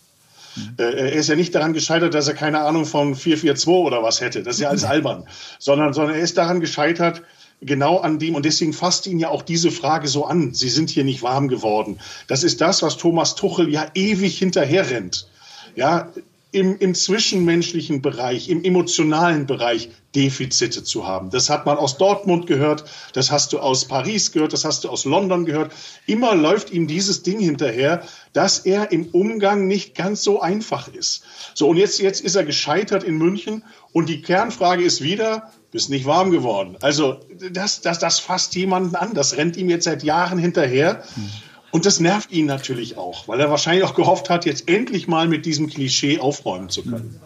Äh, 0.79 0.83
er 0.83 1.13
ist 1.13 1.29
ja 1.29 1.37
nicht 1.37 1.55
daran 1.55 1.73
gescheitert, 1.73 2.15
dass 2.15 2.29
er 2.29 2.35
keine 2.35 2.61
Ahnung 2.61 2.85
von 2.85 3.15
442 3.15 3.69
oder 3.69 4.03
was 4.03 4.21
hätte. 4.21 4.43
Das 4.43 4.57
ist 4.57 4.61
ja 4.61 4.69
alles 4.69 4.85
albern. 4.85 5.25
Sondern, 5.59 5.93
sondern 5.93 6.17
er 6.17 6.23
ist 6.23 6.39
daran 6.39 6.61
gescheitert, 6.61 7.23
genau 7.61 7.99
an 7.99 8.19
dem, 8.19 8.35
und 8.35 8.45
deswegen 8.45 8.73
fasst 8.73 9.07
ihn 9.07 9.19
ja 9.19 9.29
auch 9.29 9.43
diese 9.43 9.71
Frage 9.71 10.09
so 10.09 10.25
an. 10.25 10.55
Sie 10.55 10.69
sind 10.69 10.91
hier 10.91 11.05
nicht 11.05 11.23
warm 11.23 11.49
geworden. 11.49 11.99
Das 12.27 12.45
ist 12.45 12.61
das, 12.61 12.83
was 12.83 12.97
Thomas 12.97 13.35
Tuchel 13.35 13.69
ja 13.69 13.87
ewig 13.95 14.39
hinterher 14.39 14.91
rennt. 14.91 15.29
Ja, 15.75 16.13
im, 16.51 16.79
im 16.79 16.95
zwischenmenschlichen 16.95 18.01
Bereich, 18.01 18.49
im 18.49 18.65
emotionalen 18.65 19.47
Bereich 19.47 19.91
Defizite 20.19 20.83
zu 20.83 21.07
haben. 21.07 21.31
Das 21.31 21.49
hat 21.49 21.65
man 21.65 21.79
aus 21.79 21.97
Dortmund 21.97 22.49
gehört, 22.49 22.85
das 23.13 23.31
hast 23.31 23.53
du 23.53 23.61
aus 23.61 23.85
Paris 23.85 24.33
gehört, 24.33 24.53
das 24.53 24.65
hast 24.65 24.83
du 24.83 24.89
aus 24.89 25.05
London 25.05 25.45
gehört. 25.45 25.73
Immer 26.07 26.35
läuft 26.35 26.73
ihm 26.73 26.89
dieses 26.89 27.23
Ding 27.23 27.39
hinterher, 27.39 28.03
dass 28.33 28.59
er 28.59 28.91
im 28.91 29.07
Umgang 29.11 29.69
nicht 29.69 29.95
ganz 29.95 30.23
so 30.25 30.41
einfach 30.41 30.89
ist. 30.89 31.23
So, 31.55 31.69
und 31.69 31.77
jetzt, 31.77 32.01
jetzt 32.01 32.21
ist 32.21 32.35
er 32.35 32.45
gescheitert 32.45 33.05
in 33.05 33.17
München 33.17 33.63
und 33.93 34.09
die 34.09 34.21
Kernfrage 34.21 34.83
ist 34.83 35.03
wieder, 35.03 35.53
bist 35.71 35.89
nicht 35.89 36.05
warm 36.05 36.33
geworden. 36.33 36.77
Also 36.83 37.21
das, 37.53 37.81
das, 37.81 38.01
das 38.01 38.19
fasst 38.19 38.57
jemanden 38.57 38.97
an, 38.97 39.15
das 39.15 39.37
rennt 39.37 39.57
ihm 39.57 39.69
jetzt 39.69 39.85
seit 39.85 40.03
Jahren 40.03 40.39
hinterher. 40.39 41.05
Mhm. 41.15 41.31
Und 41.71 41.87
das 41.87 42.01
nervt 42.01 42.33
ihn 42.33 42.47
natürlich 42.47 42.97
auch, 42.97 43.29
weil 43.29 43.39
er 43.39 43.51
wahrscheinlich 43.51 43.85
auch 43.85 43.95
gehofft 43.95 44.31
hat, 44.31 44.47
jetzt 44.47 44.69
endlich 44.69 45.07
mal 45.07 45.29
mit 45.29 45.47
diesem 45.47 45.69
Klischee 45.69 46.19
aufräumen 46.19 46.71
zu 46.71 46.83
können. 46.83 47.21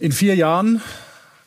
In 0.00 0.12
vier 0.12 0.34
Jahren, 0.34 0.82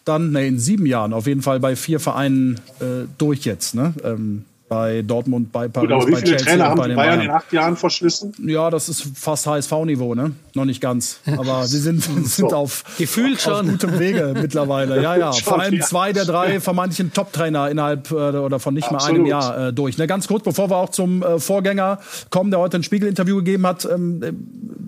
dann, 0.07 0.31
ne, 0.31 0.47
in 0.47 0.59
sieben 0.59 0.85
Jahren 0.85 1.13
auf 1.13 1.27
jeden 1.27 1.41
Fall 1.41 1.59
bei 1.59 1.75
vier 1.75 1.99
Vereinen 1.99 2.59
äh, 2.79 3.07
durch 3.17 3.45
jetzt. 3.45 3.75
Ne? 3.75 3.93
Ähm, 4.03 4.45
bei 4.69 5.01
Dortmund, 5.01 5.51
bei 5.51 5.67
Paris, 5.67 5.89
Gut, 5.89 5.95
aber 5.95 6.07
wie 6.07 6.15
viele 6.15 6.35
Chelsea 6.35 6.45
Trainer 6.45 6.65
haben 6.65 6.89
die 6.89 6.95
Bayern, 6.95 6.95
Bayern 6.95 7.21
in 7.21 7.29
acht 7.29 7.53
Jahren 7.53 7.77
verschlissen? 7.77 8.33
Ja, 8.45 8.69
das 8.69 8.89
ist 8.89 9.03
fast 9.15 9.47
HSV-Niveau, 9.47 10.13
ne? 10.13 10.33
Noch 10.55 10.65
nicht 10.65 10.81
ganz. 10.81 11.19
Aber 11.37 11.65
sie 11.67 11.79
sind, 11.79 12.03
sind 12.03 12.53
auf, 12.53 12.83
Gefühlt 12.97 13.39
schon. 13.39 13.53
auf 13.53 13.65
gutem 13.65 13.97
Wege 13.97 14.33
mittlerweile. 14.41 15.01
Ja, 15.01 15.15
ja. 15.15 15.31
Vor 15.31 15.61
allem 15.61 15.81
zwei 15.81 16.11
der 16.11 16.25
drei 16.25 16.59
vermeintlichen 16.59 17.13
Top-Trainer 17.13 17.69
innerhalb 17.69 18.11
äh, 18.11 18.15
oder 18.15 18.59
von 18.59 18.73
nicht 18.73 18.91
Absolut. 18.91 19.03
mal 19.03 19.15
einem 19.15 19.25
Jahr 19.25 19.67
äh, 19.67 19.73
durch. 19.73 19.97
Ne? 19.97 20.05
Ganz 20.05 20.27
kurz, 20.27 20.43
bevor 20.43 20.69
wir 20.69 20.77
auch 20.77 20.89
zum 20.89 21.23
äh, 21.23 21.39
Vorgänger 21.39 21.99
kommen, 22.29 22.51
der 22.51 22.59
heute 22.59 22.77
ein 22.77 22.83
Spiegel-Interview 22.83 23.37
gegeben 23.37 23.65
hat, 23.65 23.85
ähm, 23.85 24.21
äh, 24.21 24.33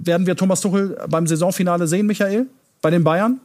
werden 0.05 0.27
wir 0.27 0.35
Thomas 0.35 0.59
Tuchel 0.59 0.97
beim 1.09 1.25
Saisonfinale 1.25 1.87
sehen, 1.87 2.05
Michael? 2.05 2.47
Bei 2.81 2.89
den 2.89 3.03
Bayern? 3.03 3.39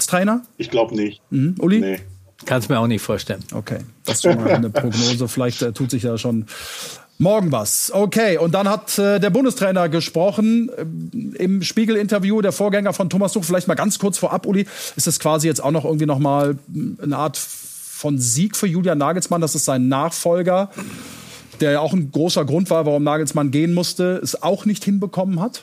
Als 0.00 0.06
Trainer? 0.06 0.40
Ich 0.56 0.70
glaube 0.70 0.96
nicht. 0.96 1.20
Mhm. 1.28 1.56
Uli? 1.58 1.78
Nee. 1.78 2.00
Kannst 2.46 2.70
mir 2.70 2.78
auch 2.78 2.86
nicht 2.86 3.02
vorstellen. 3.02 3.44
Okay, 3.52 3.80
das 4.06 4.14
ist 4.14 4.22
schon 4.22 4.42
mal 4.42 4.48
eine 4.48 4.70
Prognose. 4.70 5.28
Vielleicht 5.28 5.60
äh, 5.60 5.74
tut 5.74 5.90
sich 5.90 6.04
ja 6.04 6.16
schon 6.16 6.46
Morgen 7.18 7.52
was. 7.52 7.92
Okay, 7.92 8.38
und 8.38 8.54
dann 8.54 8.66
hat 8.66 8.98
äh, 8.98 9.20
der 9.20 9.28
Bundestrainer 9.28 9.90
gesprochen 9.90 10.70
äh, 10.70 11.36
im 11.36 11.60
Spiegel-Interview, 11.60 12.40
der 12.40 12.52
Vorgänger 12.52 12.94
von 12.94 13.10
Thomas 13.10 13.34
Tuchel. 13.34 13.48
Vielleicht 13.48 13.68
mal 13.68 13.74
ganz 13.74 13.98
kurz 13.98 14.16
vorab, 14.16 14.46
Uli, 14.46 14.66
ist 14.96 15.06
es 15.06 15.20
quasi 15.20 15.46
jetzt 15.46 15.62
auch 15.62 15.70
noch 15.70 15.84
irgendwie 15.84 16.06
noch 16.06 16.18
mal 16.18 16.56
eine 17.02 17.18
Art 17.18 17.36
von 17.36 18.18
Sieg 18.18 18.56
für 18.56 18.68
Julian 18.68 18.96
Nagelsmann, 18.96 19.42
das 19.42 19.54
ist 19.54 19.66
sein 19.66 19.88
Nachfolger, 19.88 20.70
der 21.60 21.72
ja 21.72 21.80
auch 21.80 21.92
ein 21.92 22.10
großer 22.10 22.46
Grund 22.46 22.70
war, 22.70 22.86
warum 22.86 23.02
Nagelsmann 23.02 23.50
gehen 23.50 23.74
musste, 23.74 24.18
es 24.22 24.42
auch 24.42 24.64
nicht 24.64 24.82
hinbekommen 24.82 25.40
hat? 25.40 25.62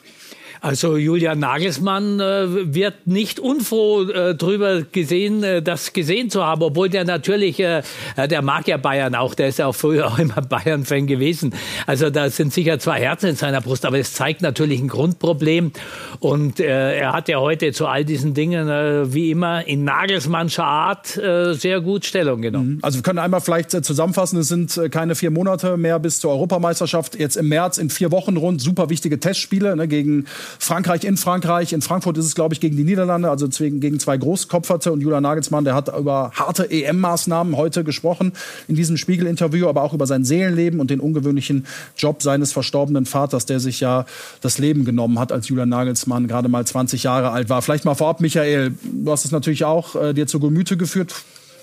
Also 0.62 0.98
Julian 0.98 1.40
Nagelsmann 1.40 2.20
äh, 2.20 2.74
wird 2.74 3.08
nicht 3.08 3.40
unfroh 3.40 4.04
äh, 4.04 4.36
drüber 4.36 4.82
gesehen, 4.82 5.44
äh, 5.44 5.62
das 5.62 5.94
gesehen 5.94 6.30
zu 6.30 6.44
haben, 6.46 6.62
obwohl 6.62 6.90
der 6.90 7.06
natürlich, 7.06 7.60
äh, 7.60 7.84
der 8.18 8.42
mag 8.42 8.68
ja 8.68 8.78
Bayern 8.78 9.16
auch, 9.16 9.36
der 9.36 9.50
ist 9.50 9.60
ja 9.60 9.68
auch 9.68 9.76
früher 9.76 10.08
auch 10.08 10.20
immer 10.20 10.42
Bayern-Fan 10.42 11.08
gewesen. 11.08 11.54
Also 11.86 12.10
da 12.10 12.30
sind 12.30 12.54
sicher 12.54 12.80
zwei 12.80 13.00
Herzen 13.00 13.30
in 13.30 13.36
seiner 13.36 13.62
Brust, 13.62 13.86
aber 13.86 14.00
es 14.00 14.14
zeigt 14.14 14.42
natürlich 14.42 14.80
ein 14.80 14.88
Grundproblem. 14.88 15.72
Und 16.20 16.60
äh, 16.60 16.98
er 16.98 17.14
hat 17.14 17.30
ja 17.30 17.40
heute 17.40 17.72
zu 17.72 17.88
all 17.88 18.06
diesen 18.06 18.34
Dingen, 18.34 18.70
äh, 18.70 19.14
wie 19.14 19.32
immer, 19.32 19.68
in 19.68 19.84
Nagelsmannscher 19.84 20.64
Art 20.64 21.18
äh, 21.18 21.54
sehr 21.54 21.82
gut 21.82 22.06
Stellung 22.06 22.42
genommen. 22.42 22.76
Mhm. 22.76 22.80
Also 22.82 23.00
wir 23.00 23.04
können 23.04 23.20
einmal 23.20 23.42
vielleicht 23.42 23.74
äh, 23.74 23.82
zusammenfassen, 23.82 24.40
es 24.40 24.48
sind 24.48 24.76
äh, 24.78 24.90
keine 24.90 25.16
vier 25.16 25.32
Monate 25.32 25.78
mehr 25.78 26.00
bis 26.00 26.20
zur 26.20 26.32
Europameisterschaft. 26.32 27.20
Jetzt 27.20 27.38
im 27.38 27.48
März 27.48 27.78
in 27.78 27.90
vier 27.90 28.12
Wochen 28.12 28.38
rund, 28.38 28.62
super 28.62 28.90
wichtige 28.90 29.20
Testspiele 29.20 29.76
ne, 29.76 29.88
gegen 29.88 30.26
Frankreich 30.60 31.04
in 31.04 31.18
Frankreich. 31.18 31.74
In 31.74 31.82
Frankfurt 31.82 32.18
ist 32.18 32.26
es, 32.26 32.36
glaube 32.36 32.54
ich, 32.54 32.60
gegen 32.60 32.78
die 32.78 32.84
Niederlande, 32.84 33.30
also 33.30 33.48
gegen 33.48 34.00
zwei 34.00 34.18
Großkopferte. 34.18 34.92
Und 34.92 35.02
Julian 35.02 35.24
Nagelsmann, 35.24 35.64
der 35.64 35.76
hat 35.76 35.88
über 35.96 36.32
harte 36.36 36.70
EM-Maßnahmen 36.70 37.56
heute 37.58 37.84
gesprochen 37.84 38.34
in 38.68 38.76
diesem 38.76 38.98
Spiegel-Interview, 38.98 39.68
aber 39.68 39.84
auch 39.84 39.94
über 39.94 40.08
sein 40.08 40.24
Seelenleben 40.24 40.80
und 40.80 40.90
den 40.90 41.00
ungewöhnlichen 41.00 41.66
Job 41.98 42.22
seines 42.22 42.52
verstorbenen 42.52 43.06
Vaters, 43.06 43.46
der 43.46 43.60
sich 43.60 43.80
ja 43.80 44.06
das 44.42 44.58
Leben 44.58 44.86
genommen 44.86 45.20
hat, 45.20 45.32
als 45.32 45.48
Julian 45.48 45.70
Nagelsmann 45.70 46.28
gerade 46.28 46.50
mal 46.50 46.66
20 46.66 47.04
Jahre 47.04 47.32
alt 47.32 47.50
war. 47.50 47.62
Vielleicht 47.62 47.86
mal 47.86 47.96
vorab, 47.96 48.22
Michael, 48.22 48.76
du 48.84 49.12
hast 49.12 49.26
es 49.26 49.32
natürlich 49.32 49.66
auch 49.66 49.96
äh, 49.96 50.14
dir 50.14 50.28
zu 50.28 50.40
Gemüte 50.40 50.78
geführt. 50.78 51.14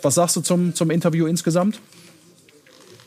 Was 0.03 0.17
sagst 0.17 0.37
du 0.37 0.41
zum, 0.43 0.75
zum 0.75 0.91
Interview 0.91 1.27
insgesamt? 1.27 1.81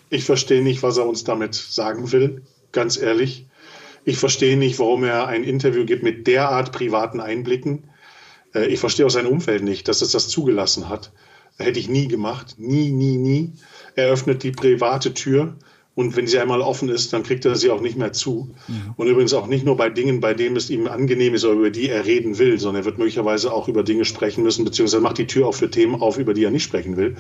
Ich 0.10 0.24
verstehe 0.24 0.64
nicht, 0.64 0.84
was 0.84 0.98
er 0.98 1.08
uns 1.08 1.24
damit 1.24 1.54
sagen 1.54 2.12
will, 2.12 2.42
ganz 2.72 2.98
ehrlich. 2.98 3.46
Ich 4.08 4.20
verstehe 4.20 4.56
nicht, 4.56 4.80
warum 4.80 5.04
er 5.04 5.28
ein 5.28 5.44
Interview 5.44 5.84
gibt 5.84 6.02
mit 6.02 6.28
derart 6.28 6.72
privaten 6.72 7.20
Einblicken. 7.20 7.90
Äh, 8.56 8.68
ich 8.68 8.80
verstehe 8.80 9.06
auch 9.06 9.10
sein 9.12 9.26
Umfeld 9.26 9.64
nicht, 9.64 9.90
dass 9.90 10.02
es 10.02 10.14
das 10.14 10.30
zugelassen 10.30 10.88
hat. 10.88 11.12
Hätte 11.58 11.78
ich 11.78 11.90
nie 11.90 12.08
gemacht. 12.08 12.56
Nie, 12.58 12.92
nie, 12.92 13.18
nie. 13.18 13.52
Er 13.96 14.10
öffnet 14.10 14.44
die 14.44 14.52
private 14.52 15.14
Tür 15.14 15.58
und 15.94 16.16
wenn 16.16 16.26
sie 16.26 16.40
einmal 16.40 16.62
offen 16.62 16.88
ist, 16.88 17.12
dann 17.12 17.24
kriegt 17.24 17.44
er 17.44 17.58
sie 17.58 17.70
auch 17.70 17.82
nicht 17.82 17.98
mehr 17.98 18.14
zu. 18.14 18.56
Mhm. 18.70 18.94
Und 18.96 19.08
übrigens 19.08 19.34
auch 19.34 19.48
nicht 19.48 19.66
nur 19.66 19.76
bei 19.76 19.90
Dingen, 19.90 20.22
bei 20.22 20.34
denen 20.34 20.56
es 20.56 20.70
ihm 20.70 20.88
angenehm 20.88 21.34
ist 21.34 21.44
oder 21.44 21.56
über 21.56 21.70
die 21.70 21.90
er 21.90 22.06
reden 22.06 22.38
will, 22.38 22.58
sondern 22.60 22.84
er 22.84 22.86
wird 22.86 23.00
möglicherweise 23.00 23.52
auch 23.52 23.68
über 23.68 23.84
Dinge 23.84 24.06
sprechen 24.06 24.42
müssen, 24.42 24.64
beziehungsweise 24.64 25.02
macht 25.02 25.18
die 25.18 25.28
Tür 25.28 25.48
auch 25.48 25.56
für 25.56 25.70
Themen 25.70 25.96
auf, 26.02 26.18
über 26.18 26.34
die 26.34 26.46
er 26.46 26.52
nicht 26.52 26.64
sprechen 26.64 26.96
will. 26.96 27.18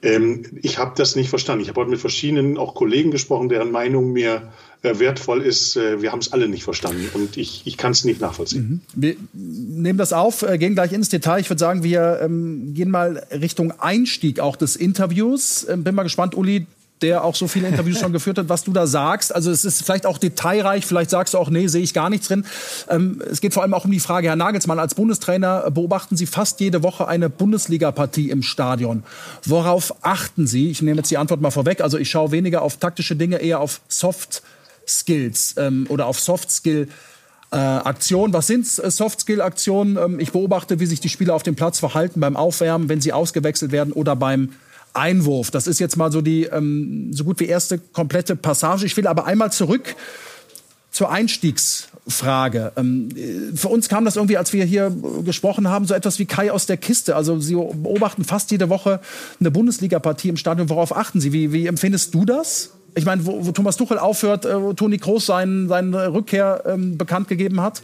Ähm, 0.00 0.44
ich 0.62 0.78
habe 0.78 0.92
das 0.96 1.16
nicht 1.16 1.28
verstanden. 1.28 1.62
Ich 1.62 1.68
habe 1.70 1.80
heute 1.80 1.90
mit 1.90 1.98
verschiedenen 1.98 2.56
auch 2.56 2.76
Kollegen 2.76 3.10
gesprochen, 3.10 3.48
deren 3.48 3.72
Meinung 3.72 4.12
mir 4.12 4.52
wertvoll 4.84 5.42
ist. 5.42 5.76
Äh, 5.76 6.02
wir 6.02 6.12
haben 6.12 6.20
es 6.20 6.32
alle 6.32 6.48
nicht 6.48 6.64
verstanden 6.64 7.08
und 7.14 7.36
ich, 7.36 7.62
ich 7.64 7.76
kann 7.76 7.92
es 7.92 8.04
nicht 8.04 8.20
nachvollziehen. 8.20 8.62
Mhm. 8.62 8.80
Wir 8.94 9.16
nehmen 9.32 9.98
das 9.98 10.12
auf, 10.12 10.42
äh, 10.42 10.58
gehen 10.58 10.74
gleich 10.74 10.92
ins 10.92 11.08
Detail. 11.08 11.40
Ich 11.40 11.50
würde 11.50 11.60
sagen, 11.60 11.82
wir 11.82 12.20
ähm, 12.22 12.74
gehen 12.74 12.90
mal 12.90 13.26
Richtung 13.30 13.72
Einstieg 13.80 14.40
auch 14.40 14.56
des 14.56 14.76
Interviews. 14.76 15.66
Ähm, 15.68 15.84
bin 15.84 15.94
mal 15.94 16.02
gespannt, 16.02 16.34
Uli, 16.36 16.66
der 17.02 17.24
auch 17.24 17.34
so 17.34 17.48
viele 17.48 17.68
Interviews 17.68 17.98
schon 18.00 18.12
geführt 18.12 18.38
hat, 18.38 18.48
was 18.48 18.64
du 18.64 18.72
da 18.72 18.86
sagst. 18.86 19.34
Also 19.34 19.50
es 19.50 19.64
ist 19.64 19.82
vielleicht 19.84 20.06
auch 20.06 20.18
detailreich, 20.18 20.86
vielleicht 20.86 21.10
sagst 21.10 21.34
du 21.34 21.38
auch, 21.38 21.50
nee, 21.50 21.66
sehe 21.66 21.82
ich 21.82 21.94
gar 21.94 22.10
nichts 22.10 22.28
drin. 22.28 22.44
Ähm, 22.88 23.22
es 23.30 23.40
geht 23.40 23.54
vor 23.54 23.62
allem 23.62 23.74
auch 23.74 23.84
um 23.84 23.90
die 23.90 24.00
Frage, 24.00 24.28
Herr 24.28 24.36
Nagelsmann, 24.36 24.78
als 24.78 24.94
Bundestrainer 24.94 25.70
beobachten 25.70 26.16
Sie 26.16 26.26
fast 26.26 26.60
jede 26.60 26.82
Woche 26.82 27.06
eine 27.06 27.28
Bundesliga-Partie 27.28 28.30
im 28.30 28.42
Stadion. 28.42 29.02
Worauf 29.44 29.94
achten 30.02 30.46
Sie? 30.46 30.70
Ich 30.70 30.82
nehme 30.82 30.98
jetzt 30.98 31.10
die 31.10 31.18
Antwort 31.18 31.40
mal 31.40 31.50
vorweg. 31.50 31.80
Also 31.80 31.98
ich 31.98 32.10
schaue 32.10 32.30
weniger 32.30 32.62
auf 32.62 32.78
taktische 32.78 33.16
Dinge, 33.16 33.36
eher 33.36 33.60
auf 33.60 33.80
Soft 33.88 34.42
Skills 34.86 35.54
ähm, 35.58 35.86
oder 35.88 36.06
auf 36.06 36.20
Soft 36.20 36.50
Skill. 36.50 36.88
Äh, 37.50 37.56
Aktionen. 37.56 38.32
Was 38.32 38.48
sind 38.48 38.66
äh, 38.66 38.90
Soft-Skill-Aktionen? 38.90 39.96
Ähm, 39.96 40.18
ich 40.18 40.32
beobachte, 40.32 40.80
wie 40.80 40.86
sich 40.86 40.98
die 40.98 41.08
Spieler 41.08 41.36
auf 41.36 41.44
dem 41.44 41.54
Platz 41.54 41.78
verhalten 41.78 42.18
beim 42.18 42.36
Aufwärmen, 42.36 42.88
wenn 42.88 43.00
sie 43.00 43.12
ausgewechselt 43.12 43.70
werden 43.70 43.92
oder 43.92 44.16
beim 44.16 44.48
Einwurf. 44.92 45.52
Das 45.52 45.68
ist 45.68 45.78
jetzt 45.78 45.96
mal 45.96 46.10
so 46.10 46.20
die 46.20 46.44
ähm, 46.44 47.12
so 47.12 47.22
gut 47.22 47.38
wie 47.38 47.46
erste 47.46 47.78
komplette 47.78 48.34
Passage. 48.34 48.86
Ich 48.86 48.96
will 48.96 49.06
aber 49.06 49.26
einmal 49.26 49.52
zurück 49.52 49.94
zur 50.90 51.10
Einstiegsfrage. 51.10 52.72
Ähm, 52.76 53.08
für 53.54 53.68
uns 53.68 53.88
kam 53.88 54.04
das 54.04 54.16
irgendwie, 54.16 54.36
als 54.36 54.52
wir 54.52 54.64
hier 54.64 54.92
gesprochen 55.24 55.68
haben, 55.68 55.86
so 55.86 55.94
etwas 55.94 56.18
wie 56.18 56.26
Kai 56.26 56.52
aus 56.52 56.66
der 56.66 56.76
Kiste. 56.76 57.16
Also 57.16 57.38
Sie 57.40 57.54
beobachten 57.54 58.24
fast 58.24 58.50
jede 58.52 58.68
Woche 58.68 59.00
eine 59.40 59.50
Bundesliga-Partie 59.50 60.28
im 60.28 60.36
Stadion. 60.36 60.70
Worauf 60.70 60.96
achten 60.96 61.20
Sie? 61.20 61.32
Wie, 61.32 61.52
wie 61.52 61.66
empfindest 61.66 62.14
du 62.14 62.24
das? 62.24 62.70
Ich 62.96 63.04
meine, 63.04 63.24
wo, 63.26 63.44
wo 63.46 63.52
Thomas 63.52 63.76
Tuchel 63.76 63.98
aufhört, 63.98 64.44
äh, 64.44 64.60
wo 64.60 64.72
Toni 64.72 64.98
Kroos 64.98 65.26
sein, 65.26 65.68
seine 65.68 66.12
Rückkehr 66.12 66.62
ähm, 66.66 66.96
bekannt 66.96 67.28
gegeben 67.28 67.60
hat? 67.60 67.82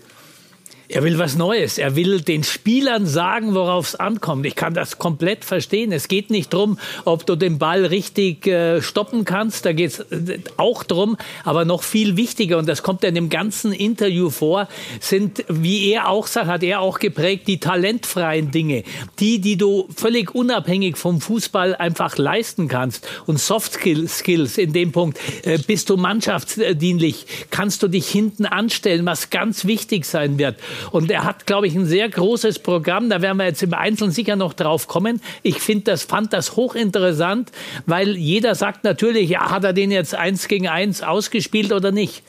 Er 0.92 1.04
will 1.04 1.18
was 1.18 1.36
Neues. 1.36 1.78
Er 1.78 1.94
will 1.94 2.20
den 2.20 2.42
Spielern 2.42 3.06
sagen, 3.06 3.54
worauf 3.54 3.90
es 3.90 3.94
ankommt. 3.94 4.44
Ich 4.44 4.56
kann 4.56 4.74
das 4.74 4.98
komplett 4.98 5.44
verstehen. 5.44 5.92
Es 5.92 6.08
geht 6.08 6.30
nicht 6.30 6.52
darum, 6.52 6.80
ob 7.04 7.24
du 7.26 7.36
den 7.36 7.58
Ball 7.58 7.86
richtig 7.86 8.48
äh, 8.48 8.82
stoppen 8.82 9.24
kannst. 9.24 9.64
Da 9.64 9.72
geht 9.72 9.92
es 9.92 10.00
äh, 10.00 10.40
auch 10.56 10.82
drum. 10.82 11.16
Aber 11.44 11.64
noch 11.64 11.84
viel 11.84 12.16
wichtiger, 12.16 12.58
und 12.58 12.68
das 12.68 12.82
kommt 12.82 13.04
in 13.04 13.14
dem 13.14 13.28
ganzen 13.28 13.72
Interview 13.72 14.30
vor, 14.30 14.66
sind, 14.98 15.44
wie 15.48 15.92
er 15.92 16.08
auch 16.08 16.26
sagt, 16.26 16.48
hat 16.48 16.64
er 16.64 16.80
auch 16.80 16.98
geprägt, 16.98 17.46
die 17.46 17.60
talentfreien 17.60 18.50
Dinge. 18.50 18.82
Die, 19.20 19.40
die 19.40 19.56
du 19.56 19.86
völlig 19.94 20.34
unabhängig 20.34 20.96
vom 20.96 21.20
Fußball 21.20 21.76
einfach 21.76 22.18
leisten 22.18 22.66
kannst. 22.66 23.06
Und 23.26 23.38
Soft 23.38 23.74
Skills 23.74 24.58
in 24.58 24.72
dem 24.72 24.90
Punkt. 24.90 25.20
Äh, 25.44 25.58
bist 25.58 25.88
du 25.88 25.96
mannschaftsdienlich? 25.96 27.26
Kannst 27.50 27.84
du 27.84 27.86
dich 27.86 28.08
hinten 28.08 28.44
anstellen, 28.44 29.06
was 29.06 29.30
ganz 29.30 29.66
wichtig 29.66 30.04
sein 30.04 30.36
wird. 30.36 30.56
Und 30.90 31.10
er 31.10 31.24
hat, 31.24 31.46
glaube 31.46 31.66
ich, 31.66 31.74
ein 31.74 31.86
sehr 31.86 32.08
großes 32.08 32.60
Programm. 32.60 33.10
Da 33.10 33.22
werden 33.22 33.38
wir 33.38 33.46
jetzt 33.46 33.62
im 33.62 33.74
Einzelnen 33.74 34.12
sicher 34.12 34.36
noch 34.36 34.52
drauf 34.52 34.88
kommen. 34.88 35.20
Ich 35.42 35.60
finde 35.60 35.84
das, 35.84 36.02
fand 36.02 36.32
das 36.32 36.56
hochinteressant, 36.56 37.50
weil 37.86 38.16
jeder 38.16 38.54
sagt 38.54 38.84
natürlich, 38.84 39.30
ja, 39.30 39.50
hat 39.50 39.64
er 39.64 39.72
den 39.72 39.90
jetzt 39.90 40.14
eins 40.14 40.48
gegen 40.48 40.68
eins 40.68 41.02
ausgespielt 41.02 41.72
oder 41.72 41.92
nicht? 41.92 42.22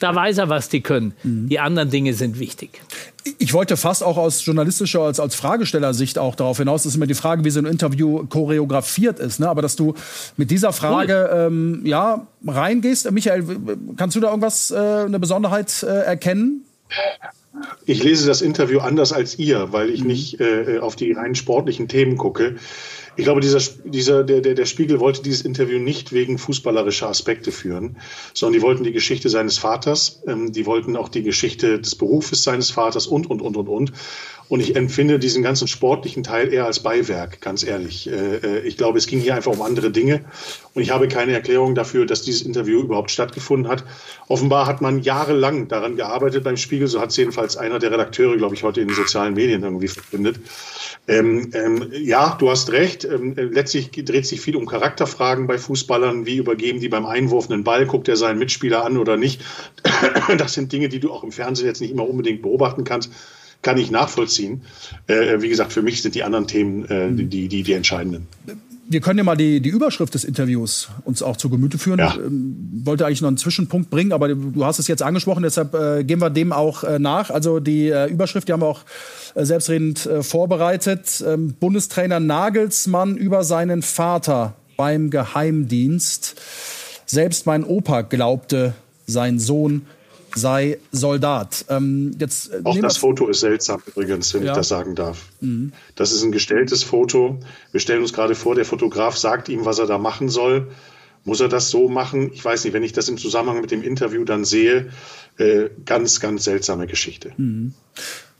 Da 0.00 0.14
weiß 0.14 0.38
er, 0.38 0.48
was 0.48 0.68
die 0.68 0.80
können. 0.80 1.14
Mhm. 1.22 1.48
Die 1.48 1.58
anderen 1.58 1.90
Dinge 1.90 2.14
sind 2.14 2.38
wichtig. 2.38 2.80
Ich 3.38 3.52
wollte 3.52 3.76
fast 3.76 4.04
auch 4.04 4.16
aus 4.16 4.44
journalistischer, 4.44 5.00
als, 5.00 5.18
als 5.18 5.34
Fragestellersicht 5.34 6.18
auch 6.18 6.36
darauf 6.36 6.58
hinaus, 6.58 6.84
das 6.84 6.92
ist 6.92 6.96
immer 6.96 7.06
die 7.06 7.14
Frage, 7.14 7.44
wie 7.44 7.50
so 7.50 7.58
ein 7.58 7.66
Interview 7.66 8.24
choreografiert 8.26 9.18
ist. 9.18 9.40
Ne? 9.40 9.48
Aber 9.48 9.62
dass 9.62 9.74
du 9.74 9.94
mit 10.36 10.50
dieser 10.50 10.72
Frage 10.72 11.28
cool. 11.32 11.38
ähm, 11.46 11.80
ja, 11.84 12.26
reingehst. 12.46 13.10
Michael, 13.10 13.44
kannst 13.96 14.14
du 14.16 14.20
da 14.20 14.28
irgendwas, 14.28 14.70
äh, 14.70 14.76
eine 14.76 15.18
Besonderheit 15.18 15.82
äh, 15.82 15.86
erkennen? 15.86 16.64
Ich 17.84 18.02
lese 18.02 18.26
das 18.26 18.42
Interview 18.42 18.80
anders 18.80 19.12
als 19.12 19.38
ihr, 19.38 19.72
weil 19.72 19.90
ich 19.90 20.00
mhm. 20.00 20.06
nicht 20.06 20.40
äh, 20.40 20.78
auf 20.80 20.96
die 20.96 21.12
rein 21.12 21.34
sportlichen 21.34 21.88
Themen 21.88 22.16
gucke. 22.16 22.56
Ich 23.18 23.24
glaube, 23.24 23.40
dieser, 23.40 23.60
dieser, 23.84 24.24
der, 24.24 24.42
der, 24.42 24.54
der 24.54 24.66
Spiegel 24.66 25.00
wollte 25.00 25.22
dieses 25.22 25.40
Interview 25.42 25.78
nicht 25.78 26.12
wegen 26.12 26.36
fußballerischer 26.36 27.08
Aspekte 27.08 27.50
führen, 27.50 27.96
sondern 28.34 28.60
die 28.60 28.62
wollten 28.62 28.84
die 28.84 28.92
Geschichte 28.92 29.30
seines 29.30 29.56
Vaters, 29.56 30.22
ähm, 30.26 30.52
die 30.52 30.66
wollten 30.66 30.96
auch 30.96 31.08
die 31.08 31.22
Geschichte 31.22 31.80
des 31.80 31.94
Berufes 31.94 32.42
seines 32.42 32.70
Vaters 32.70 33.06
und, 33.06 33.30
und, 33.30 33.40
und, 33.40 33.56
und, 33.56 33.68
und. 33.68 33.92
Und 34.48 34.60
ich 34.60 34.76
empfinde 34.76 35.18
diesen 35.18 35.42
ganzen 35.42 35.66
sportlichen 35.66 36.22
Teil 36.22 36.52
eher 36.52 36.66
als 36.66 36.80
Beiwerk, 36.80 37.40
ganz 37.40 37.64
ehrlich. 37.64 38.08
Äh, 38.08 38.36
äh, 38.36 38.58
ich 38.60 38.76
glaube, 38.76 38.98
es 38.98 39.06
ging 39.06 39.18
hier 39.18 39.34
einfach 39.34 39.52
um 39.52 39.62
andere 39.62 39.90
Dinge. 39.90 40.24
Und 40.74 40.82
ich 40.82 40.90
habe 40.90 41.08
keine 41.08 41.32
Erklärung 41.32 41.74
dafür, 41.74 42.06
dass 42.06 42.22
dieses 42.22 42.42
Interview 42.42 42.80
überhaupt 42.80 43.10
stattgefunden 43.10 43.68
hat. 43.68 43.84
Offenbar 44.28 44.66
hat 44.66 44.80
man 44.80 45.00
jahrelang 45.00 45.66
daran 45.66 45.96
gearbeitet 45.96 46.44
beim 46.44 46.56
Spiegel. 46.56 46.86
So 46.86 47.00
hat 47.00 47.10
es 47.10 47.16
jedenfalls 47.16 47.56
einer 47.56 47.80
der 47.80 47.90
Redakteure, 47.90 48.36
glaube 48.36 48.54
ich, 48.54 48.62
heute 48.62 48.80
in 48.80 48.88
den 48.88 48.96
sozialen 48.96 49.34
Medien 49.34 49.64
irgendwie 49.64 49.88
verbindet. 49.88 50.38
Ähm, 51.08 51.50
ähm, 51.54 51.90
ja, 51.92 52.36
du 52.38 52.48
hast 52.48 52.70
recht. 52.70 53.04
Ähm, 53.04 53.34
letztlich 53.36 53.90
dreht 53.90 54.26
sich 54.26 54.40
viel 54.40 54.54
um 54.54 54.66
Charakterfragen 54.66 55.48
bei 55.48 55.58
Fußballern. 55.58 56.24
Wie 56.24 56.36
übergeben 56.36 56.78
die 56.78 56.88
beim 56.88 57.06
Einwurf 57.06 57.50
einen 57.50 57.64
Ball? 57.64 57.86
Guckt 57.86 58.06
er 58.06 58.16
seinen 58.16 58.38
Mitspieler 58.38 58.84
an 58.84 58.96
oder 58.96 59.16
nicht? 59.16 59.42
Das 60.38 60.54
sind 60.54 60.72
Dinge, 60.72 60.88
die 60.88 61.00
du 61.00 61.12
auch 61.12 61.24
im 61.24 61.32
Fernsehen 61.32 61.66
jetzt 61.66 61.80
nicht 61.80 61.90
immer 61.90 62.08
unbedingt 62.08 62.42
beobachten 62.42 62.84
kannst 62.84 63.10
kann 63.66 63.78
ich 63.78 63.90
nachvollziehen. 63.90 64.62
Äh, 65.08 65.42
wie 65.42 65.48
gesagt, 65.48 65.72
für 65.72 65.82
mich 65.82 66.00
sind 66.00 66.14
die 66.14 66.22
anderen 66.22 66.46
Themen 66.46 66.84
äh, 66.84 67.10
die, 67.10 67.48
die, 67.48 67.64
die 67.64 67.72
entscheidenden. 67.72 68.28
Wir 68.88 69.00
können 69.00 69.18
ja 69.18 69.24
mal 69.24 69.36
die, 69.36 69.60
die 69.60 69.70
Überschrift 69.70 70.14
des 70.14 70.22
Interviews 70.22 70.88
uns 71.04 71.20
auch 71.20 71.36
zu 71.36 71.50
Gemüte 71.50 71.76
führen. 71.76 71.98
Ja. 71.98 72.10
Ich 72.10 72.16
ähm, 72.16 72.82
wollte 72.84 73.04
eigentlich 73.04 73.22
noch 73.22 73.26
einen 73.28 73.38
Zwischenpunkt 73.38 73.90
bringen, 73.90 74.12
aber 74.12 74.28
du 74.28 74.64
hast 74.64 74.78
es 74.78 74.86
jetzt 74.86 75.02
angesprochen, 75.02 75.42
deshalb 75.42 75.74
äh, 75.74 76.04
gehen 76.04 76.20
wir 76.20 76.30
dem 76.30 76.52
auch 76.52 76.84
äh, 76.84 77.00
nach. 77.00 77.30
Also 77.30 77.58
die 77.58 77.88
äh, 77.88 78.06
Überschrift, 78.08 78.46
die 78.46 78.52
haben 78.52 78.62
wir 78.62 78.68
auch 78.68 78.82
äh, 79.34 79.44
selbstredend 79.44 80.08
vorbereitet. 80.20 81.24
Ähm, 81.26 81.54
Bundestrainer 81.58 82.20
Nagelsmann 82.20 83.16
über 83.16 83.42
seinen 83.42 83.82
Vater 83.82 84.54
beim 84.76 85.10
Geheimdienst. 85.10 86.40
Selbst 87.04 87.46
mein 87.46 87.64
Opa 87.64 88.02
glaubte, 88.02 88.74
sein 89.08 89.40
Sohn 89.40 89.86
sei 90.36 90.78
Soldat. 90.92 91.64
Ähm, 91.68 92.14
jetzt, 92.18 92.52
äh, 92.52 92.60
Auch 92.62 92.78
das 92.78 92.98
Foto 92.98 93.28
ist 93.28 93.40
seltsam 93.40 93.82
übrigens, 93.86 94.32
wenn 94.34 94.44
ja. 94.44 94.52
ich 94.52 94.56
das 94.56 94.68
sagen 94.68 94.94
darf. 94.94 95.26
Mhm. 95.40 95.72
Das 95.94 96.12
ist 96.12 96.22
ein 96.22 96.32
gestelltes 96.32 96.82
Foto. 96.82 97.38
Wir 97.72 97.80
stellen 97.80 98.02
uns 98.02 98.12
gerade 98.12 98.34
vor, 98.34 98.54
der 98.54 98.64
Fotograf 98.64 99.16
sagt 99.16 99.48
ihm, 99.48 99.64
was 99.64 99.78
er 99.78 99.86
da 99.86 99.98
machen 99.98 100.28
soll. 100.28 100.68
Muss 101.24 101.40
er 101.40 101.48
das 101.48 101.70
so 101.70 101.88
machen? 101.88 102.30
Ich 102.32 102.44
weiß 102.44 102.64
nicht, 102.64 102.72
wenn 102.72 102.84
ich 102.84 102.92
das 102.92 103.08
im 103.08 103.18
Zusammenhang 103.18 103.60
mit 103.60 103.72
dem 103.72 103.82
Interview 103.82 104.24
dann 104.24 104.44
sehe, 104.44 104.90
äh, 105.38 105.70
ganz, 105.84 106.20
ganz 106.20 106.44
seltsame 106.44 106.86
Geschichte. 106.86 107.32
Mhm. 107.36 107.74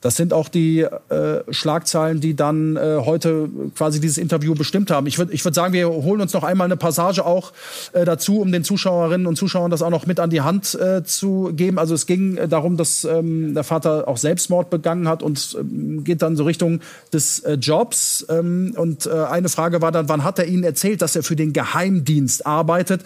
Das 0.06 0.14
sind 0.14 0.32
auch 0.32 0.48
die 0.48 0.82
äh, 0.82 1.42
Schlagzeilen, 1.50 2.20
die 2.20 2.36
dann 2.36 2.76
äh, 2.76 3.00
heute 3.04 3.50
quasi 3.76 4.00
dieses 4.00 4.18
Interview 4.18 4.54
bestimmt 4.54 4.92
haben. 4.92 5.08
Ich 5.08 5.18
würde 5.18 5.32
ich 5.32 5.44
würd 5.44 5.52
sagen, 5.52 5.72
wir 5.72 5.88
holen 5.88 6.20
uns 6.20 6.32
noch 6.32 6.44
einmal 6.44 6.66
eine 6.66 6.76
Passage 6.76 7.26
auch 7.26 7.52
äh, 7.92 8.04
dazu, 8.04 8.40
um 8.40 8.52
den 8.52 8.62
Zuschauerinnen 8.62 9.26
und 9.26 9.34
Zuschauern 9.34 9.68
das 9.68 9.82
auch 9.82 9.90
noch 9.90 10.06
mit 10.06 10.20
an 10.20 10.30
die 10.30 10.42
Hand 10.42 10.76
äh, 10.76 11.02
zu 11.02 11.50
geben. 11.56 11.80
Also 11.80 11.92
es 11.96 12.06
ging 12.06 12.36
äh, 12.36 12.46
darum, 12.46 12.76
dass 12.76 13.02
ähm, 13.02 13.54
der 13.54 13.64
Vater 13.64 14.06
auch 14.06 14.16
Selbstmord 14.16 14.70
begangen 14.70 15.08
hat 15.08 15.24
und 15.24 15.56
ähm, 15.58 16.04
geht 16.04 16.22
dann 16.22 16.36
so 16.36 16.44
Richtung 16.44 16.82
des 17.12 17.40
äh, 17.40 17.54
Jobs. 17.54 18.24
Ähm, 18.28 18.74
und 18.76 19.06
äh, 19.06 19.10
eine 19.10 19.48
Frage 19.48 19.82
war 19.82 19.90
dann, 19.90 20.08
wann 20.08 20.22
hat 20.22 20.38
er 20.38 20.46
Ihnen 20.46 20.62
erzählt, 20.62 21.02
dass 21.02 21.16
er 21.16 21.24
für 21.24 21.34
den 21.34 21.52
Geheimdienst 21.52 22.46
arbeitet? 22.46 23.02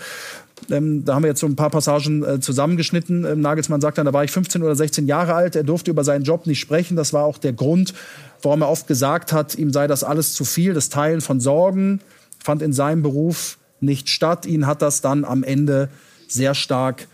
Ähm, 0.71 1.05
da 1.05 1.15
haben 1.15 1.23
wir 1.23 1.29
jetzt 1.29 1.41
so 1.41 1.47
ein 1.47 1.57
paar 1.57 1.71
Passagen 1.71 2.25
äh, 2.25 2.41
zusammengeschnitten. 2.41 3.25
Ähm, 3.25 3.41
Nagelsmann 3.41 3.81
sagt 3.81 3.99
dann, 3.99 4.07
da 4.07 4.13
war 4.13 4.25
ich 4.25 4.31
15 4.31 4.63
oder 4.63 4.75
16 4.75 5.07
Jahre 5.07 5.35
alt. 5.35 5.57
Er 5.57 5.63
durfte 5.63 5.91
über 5.91 6.05
seinen 6.05 6.25
Job 6.25 6.47
nicht 6.47 6.61
sprechen. 6.61 6.97
Das 6.97 7.13
war 7.13 7.25
auch 7.25 7.39
der 7.39 7.53
Grund, 7.53 7.95
warum 8.43 8.63
er 8.63 8.69
oft 8.69 8.87
gesagt 8.87 9.33
hat, 9.33 9.55
ihm 9.55 9.73
sei 9.73 9.87
das 9.87 10.05
alles 10.05 10.35
zu 10.35 10.45
viel. 10.45 10.75
Das 10.75 10.89
Teilen 10.89 11.21
von 11.21 11.41
Sorgen 11.41 12.01
fand 12.43 12.63
in 12.63 12.73
seinem 12.73 13.03
Beruf 13.03 13.59
nicht 13.81 14.09
statt. 14.09 14.47
Ihn 14.47 14.67
hat 14.67 14.83
das 14.83 15.01
dann 15.01 15.25
am 15.25 15.43
Ende 15.43 15.89
sehr 16.29 16.55
stark 16.55 17.09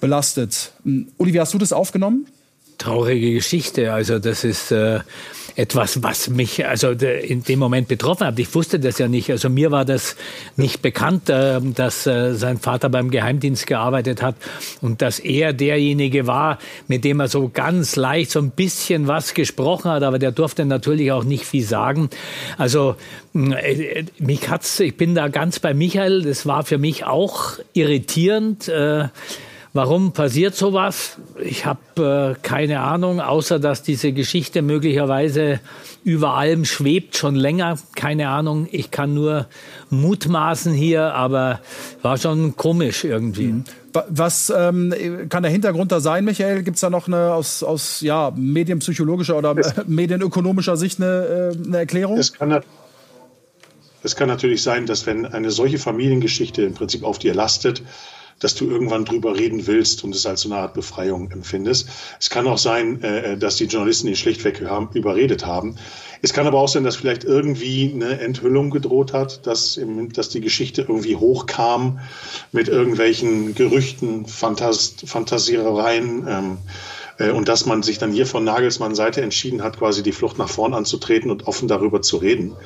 belastet. 0.00 0.72
Ähm, 0.84 1.08
Uli, 1.18 1.32
wie 1.32 1.40
hast 1.40 1.54
du 1.54 1.58
das 1.58 1.72
aufgenommen? 1.72 2.26
Traurige 2.78 3.32
Geschichte. 3.32 3.92
Also 3.92 4.18
das 4.18 4.44
ist 4.44 4.72
äh, 4.72 5.00
etwas, 5.56 6.02
was 6.02 6.28
mich 6.28 6.66
also 6.66 6.90
in 6.90 7.42
dem 7.42 7.58
Moment 7.58 7.88
betroffen 7.88 8.26
hat. 8.26 8.38
Ich 8.38 8.54
wusste 8.54 8.80
das 8.80 8.98
ja 8.98 9.08
nicht. 9.08 9.30
Also 9.30 9.48
mir 9.48 9.70
war 9.70 9.84
das 9.84 10.16
nicht 10.56 10.82
bekannt, 10.82 11.28
äh, 11.28 11.60
dass 11.60 12.06
äh, 12.06 12.34
sein 12.34 12.58
Vater 12.58 12.88
beim 12.88 13.10
Geheimdienst 13.10 13.66
gearbeitet 13.66 14.22
hat 14.22 14.36
und 14.80 15.02
dass 15.02 15.18
er 15.18 15.52
derjenige 15.52 16.26
war, 16.26 16.58
mit 16.88 17.04
dem 17.04 17.20
er 17.20 17.28
so 17.28 17.50
ganz 17.52 17.96
leicht 17.96 18.30
so 18.30 18.38
ein 18.38 18.50
bisschen 18.50 19.08
was 19.08 19.34
gesprochen 19.34 19.90
hat, 19.90 20.02
aber 20.02 20.18
der 20.18 20.32
durfte 20.32 20.64
natürlich 20.64 21.12
auch 21.12 21.24
nicht 21.24 21.44
viel 21.44 21.64
sagen. 21.64 22.08
Also 22.58 22.96
äh, 23.34 24.04
mich 24.18 24.48
hat's, 24.48 24.80
ich 24.80 24.96
bin 24.96 25.14
da 25.14 25.28
ganz 25.28 25.60
bei 25.60 25.74
Michael. 25.74 26.22
Das 26.22 26.46
war 26.46 26.64
für 26.64 26.78
mich 26.78 27.04
auch 27.04 27.58
irritierend. 27.72 28.70
Warum 29.74 30.12
passiert 30.12 30.54
sowas? 30.54 31.16
Ich 31.42 31.64
habe 31.64 32.36
äh, 32.36 32.42
keine 32.42 32.80
Ahnung, 32.80 33.20
außer 33.20 33.58
dass 33.58 33.82
diese 33.82 34.12
Geschichte 34.12 34.60
möglicherweise 34.60 35.60
über 36.04 36.34
allem 36.34 36.66
schwebt, 36.66 37.16
schon 37.16 37.36
länger. 37.36 37.78
Keine 37.94 38.28
Ahnung, 38.28 38.68
ich 38.70 38.90
kann 38.90 39.14
nur 39.14 39.46
mutmaßen 39.88 40.74
hier, 40.74 41.14
aber 41.14 41.60
war 42.02 42.18
schon 42.18 42.54
komisch 42.56 43.04
irgendwie. 43.04 43.48
Mhm. 43.48 43.64
Was 44.08 44.52
ähm, 44.54 44.94
kann 45.30 45.42
der 45.42 45.52
Hintergrund 45.52 45.90
da 45.90 46.00
sein, 46.00 46.24
Michael? 46.24 46.62
Gibt 46.62 46.76
es 46.76 46.80
da 46.82 46.90
noch 46.90 47.08
eine 47.08 47.32
aus, 47.32 47.62
aus 47.62 48.02
ja, 48.02 48.30
medienpsychologischer 48.34 49.36
oder 49.36 49.56
es, 49.56 49.74
medienökonomischer 49.86 50.76
Sicht 50.76 51.00
eine, 51.00 51.54
äh, 51.54 51.66
eine 51.66 51.78
Erklärung? 51.78 52.18
Es 52.18 52.32
kann, 52.34 52.62
es 54.02 54.16
kann 54.16 54.28
natürlich 54.28 54.62
sein, 54.62 54.84
dass 54.84 55.06
wenn 55.06 55.24
eine 55.24 55.50
solche 55.50 55.78
Familiengeschichte 55.78 56.62
im 56.62 56.74
Prinzip 56.74 57.04
auf 57.04 57.18
dir 57.18 57.34
lastet, 57.34 57.82
dass 58.42 58.54
du 58.54 58.68
irgendwann 58.68 59.04
drüber 59.04 59.36
reden 59.36 59.66
willst 59.66 60.04
und 60.04 60.14
es 60.14 60.26
als 60.26 60.42
so 60.42 60.48
eine 60.50 60.60
Art 60.60 60.74
Befreiung 60.74 61.30
empfindest. 61.30 61.88
Es 62.18 62.28
kann 62.28 62.46
auch 62.46 62.58
sein, 62.58 63.02
äh, 63.02 63.36
dass 63.36 63.56
die 63.56 63.66
Journalisten 63.66 64.08
ihn 64.08 64.16
schlichtweg 64.16 64.60
überredet 64.94 65.46
haben. 65.46 65.76
Es 66.22 66.32
kann 66.32 66.46
aber 66.46 66.58
auch 66.58 66.68
sein, 66.68 66.84
dass 66.84 66.96
vielleicht 66.96 67.24
irgendwie 67.24 67.92
eine 67.94 68.20
Enthüllung 68.20 68.70
gedroht 68.70 69.12
hat, 69.12 69.46
dass, 69.46 69.76
im, 69.76 70.12
dass 70.12 70.28
die 70.28 70.40
Geschichte 70.40 70.82
irgendwie 70.82 71.16
hochkam 71.16 72.00
mit 72.52 72.68
irgendwelchen 72.68 73.54
Gerüchten, 73.54 74.26
Fantas 74.26 74.94
Fantasierereien. 75.04 76.26
Ähm, 76.28 76.58
äh, 77.18 77.30
und 77.30 77.48
dass 77.48 77.66
man 77.66 77.82
sich 77.82 77.98
dann 77.98 78.12
hier 78.12 78.26
von 78.26 78.44
Nagelsmann 78.44 78.94
Seite 78.94 79.22
entschieden 79.22 79.62
hat, 79.62 79.78
quasi 79.78 80.02
die 80.02 80.12
Flucht 80.12 80.38
nach 80.38 80.48
vorn 80.48 80.74
anzutreten 80.74 81.30
und 81.30 81.46
offen 81.46 81.68
darüber 81.68 82.02
zu 82.02 82.16
reden. 82.16 82.56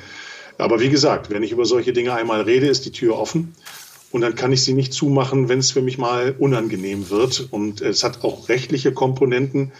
Aber 0.57 0.79
wie 0.79 0.89
gesagt, 0.89 1.29
wenn 1.29 1.43
ich 1.43 1.51
über 1.51 1.65
solche 1.65 1.93
Dinge 1.93 2.13
einmal 2.13 2.41
rede, 2.41 2.67
ist 2.67 2.85
die 2.85 2.91
Tür 2.91 3.19
offen. 3.19 3.53
Und 4.11 4.21
dann 4.21 4.35
kann 4.35 4.53
ich 4.53 4.63
sie 4.63 4.73
nicht 4.73 4.93
zumachen, 4.93 5.49
wenn 5.49 5.59
es 5.59 5.71
für 5.71 5.81
mich 5.81 5.97
mal 5.97 6.35
unangenehm 6.39 7.09
wird. 7.09 7.47
Und 7.51 7.81
es 7.81 8.03
hat 8.03 8.23
auch 8.23 8.49
rechtliche 8.49 8.93
Komponenten, 8.93 9.71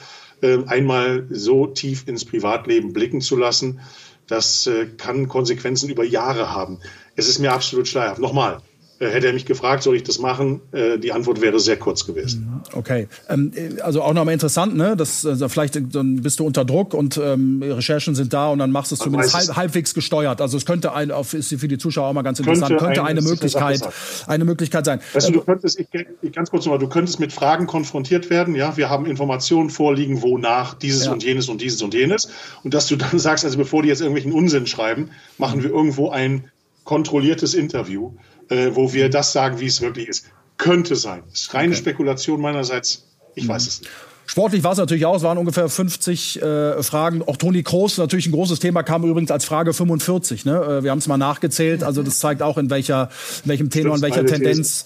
äh, 0.41 0.59
einmal 0.67 1.25
so 1.29 1.67
tief 1.67 2.07
ins 2.07 2.25
Privatleben 2.25 2.93
blicken 2.93 3.21
zu 3.21 3.35
lassen. 3.35 3.79
Das 4.27 4.67
äh, 4.67 4.87
kann 4.97 5.27
Konsequenzen 5.27 5.89
über 5.89 6.03
Jahre 6.03 6.51
haben. 6.51 6.79
Es 7.15 7.27
ist 7.29 7.39
mir 7.39 7.53
absolut 7.53 7.87
schleierhaft. 7.87 8.19
Nochmal, 8.19 8.61
hätte 8.99 9.27
er 9.27 9.33
mich 9.33 9.45
gefragt, 9.45 9.83
soll 9.83 9.95
ich 9.95 10.03
das 10.03 10.19
machen? 10.19 10.61
Äh, 10.71 10.97
die 10.97 11.11
Antwort 11.11 11.41
wäre 11.41 11.59
sehr 11.59 11.77
kurz 11.77 12.05
gewesen. 12.05 12.47
Mhm, 12.49 12.77
okay, 12.77 13.07
ähm, 13.29 13.51
also 13.81 14.01
auch 14.01 14.13
nochmal 14.13 14.33
interessant, 14.33 14.75
ne? 14.75 14.95
Das, 14.95 15.25
also 15.25 15.47
vielleicht 15.49 15.75
dann 15.75 16.21
bist 16.21 16.39
du 16.39 16.45
unter 16.45 16.65
Druck 16.65 16.93
und 16.93 17.17
ähm, 17.17 17.61
Recherchen 17.63 18.15
sind 18.15 18.33
da 18.33 18.49
und 18.49 18.59
dann 18.59 18.71
machst 18.71 18.91
du 18.91 18.95
es 18.95 18.99
zumindest 18.99 19.33
halb, 19.33 19.55
halbwegs 19.55 19.93
gesteuert. 19.93 20.41
Also 20.41 20.57
es 20.57 20.65
könnte 20.65 20.93
ein, 20.93 21.11
auf, 21.11 21.33
ist 21.33 21.53
für 21.53 21.67
die 21.67 21.77
Zuschauer 21.77 22.07
auch 22.07 22.13
mal 22.13 22.23
ganz 22.23 22.39
interessant, 22.39 22.69
könnte, 22.69 22.85
könnte 22.85 23.03
eine 23.03 23.21
Möglichkeit, 23.21 23.81
eine 24.25 24.45
Möglichkeit 24.45 24.85
sein. 24.85 24.99
Weißt 25.13 25.29
du, 25.29 25.33
du 25.33 25.41
könntest, 25.41 25.79
ich, 25.79 25.87
ich, 26.21 26.31
ganz 26.31 26.49
kurz 26.49 26.65
nochmal, 26.65 26.79
du 26.79 26.89
könntest 26.89 27.19
mit 27.19 27.31
Fragen 27.31 27.67
konfrontiert 27.67 28.29
werden. 28.29 28.55
Ja, 28.55 28.77
wir 28.77 28.89
haben 28.89 29.05
Informationen 29.05 29.69
vorliegen, 29.69 30.21
wonach 30.21 30.73
dieses 30.73 31.05
ja. 31.05 31.11
und 31.11 31.23
jenes 31.23 31.49
und 31.49 31.61
dieses 31.61 31.81
und 31.81 31.93
jenes, 31.93 32.29
und 32.63 32.73
dass 32.73 32.87
du 32.87 32.95
dann 32.95 33.19
sagst, 33.19 33.45
also 33.45 33.57
bevor 33.57 33.83
die 33.83 33.89
jetzt 33.89 34.01
irgendwelchen 34.01 34.31
Unsinn 34.31 34.65
schreiben, 34.65 35.11
machen 35.37 35.61
wir 35.61 35.69
irgendwo 35.69 36.09
ein 36.09 36.49
kontrolliertes 36.83 37.53
Interview 37.53 38.13
äh, 38.49 38.71
wo 38.73 38.93
wir 38.93 39.09
das 39.09 39.33
sagen, 39.33 39.59
wie 39.59 39.67
es 39.67 39.81
wirklich 39.81 40.07
ist. 40.07 40.25
Könnte 40.57 40.95
sein. 40.95 41.23
Das 41.29 41.41
ist 41.41 41.53
reine 41.53 41.69
okay. 41.69 41.77
Spekulation 41.77 42.41
meinerseits. 42.41 43.07
Ich 43.35 43.45
mhm. 43.45 43.49
weiß 43.49 43.67
es 43.67 43.81
nicht. 43.81 43.91
Sportlich 44.29 44.61
war 44.63 44.73
es 44.73 44.77
natürlich 44.77 45.05
auch, 45.05 45.15
es 45.15 45.23
waren 45.23 45.37
ungefähr 45.37 45.69
50 45.69 46.41
äh, 46.41 46.83
Fragen. 46.83 47.21
Auch 47.21 47.37
Toni 47.37 47.63
Kroos, 47.63 47.97
natürlich 47.97 48.27
ein 48.27 48.33
großes 48.33 48.59
Thema, 48.59 48.83
kam 48.83 49.05
übrigens 49.05 49.31
als 49.31 49.45
Frage 49.45 49.73
45. 49.73 50.43
Ne? 50.43 50.51
Äh, 50.51 50.83
wir 50.83 50.91
haben 50.91 50.97
es 50.97 51.07
mal 51.07 51.17
nachgezählt, 51.17 51.81
also 51.81 52.03
das 52.03 52.19
zeigt 52.19 52.41
auch, 52.41 52.57
in, 52.57 52.69
welcher, 52.69 53.09
in 53.45 53.49
welchem 53.49 53.69
Tenor, 53.69 53.95
in 53.95 54.01
welcher 54.01 54.25
Tendenz. 54.25 54.83
These 54.83 54.85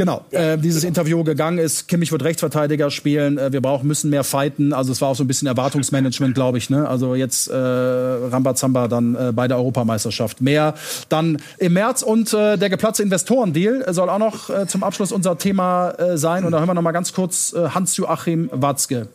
Genau, 0.00 0.24
ja, 0.30 0.54
äh, 0.54 0.58
dieses 0.58 0.80
genau. 0.80 0.88
Interview 0.88 1.24
gegangen 1.24 1.58
ist. 1.58 1.86
Kimmich 1.86 2.10
wird 2.10 2.24
Rechtsverteidiger 2.24 2.90
spielen. 2.90 3.36
Äh, 3.36 3.52
wir 3.52 3.60
brauchen, 3.60 3.86
müssen 3.86 4.08
mehr 4.08 4.24
fighten. 4.24 4.72
Also 4.72 4.92
es 4.92 5.02
war 5.02 5.10
auch 5.10 5.14
so 5.14 5.22
ein 5.22 5.26
bisschen 5.26 5.46
Erwartungsmanagement, 5.46 6.34
glaube 6.34 6.56
ich. 6.56 6.70
Ne? 6.70 6.88
Also 6.88 7.14
jetzt 7.14 7.48
äh, 7.48 7.54
Rambazamba 7.54 8.88
dann 8.88 9.14
äh, 9.14 9.30
bei 9.34 9.46
der 9.46 9.58
Europameisterschaft. 9.58 10.40
Mehr 10.40 10.72
dann 11.10 11.36
im 11.58 11.74
März 11.74 12.00
und 12.00 12.32
äh, 12.32 12.56
der 12.56 12.70
geplatzte 12.70 13.02
Investorendeal 13.02 13.92
soll 13.92 14.08
auch 14.08 14.18
noch 14.18 14.48
äh, 14.48 14.66
zum 14.66 14.82
Abschluss 14.84 15.12
unser 15.12 15.36
Thema 15.36 15.90
äh, 15.90 16.16
sein. 16.16 16.46
Und 16.46 16.52
da 16.52 16.60
hören 16.60 16.68
wir 16.70 16.74
noch 16.74 16.80
mal 16.80 16.92
ganz 16.92 17.12
kurz 17.12 17.54
Hans-Joachim 17.54 18.48
Watzke. 18.54 19.08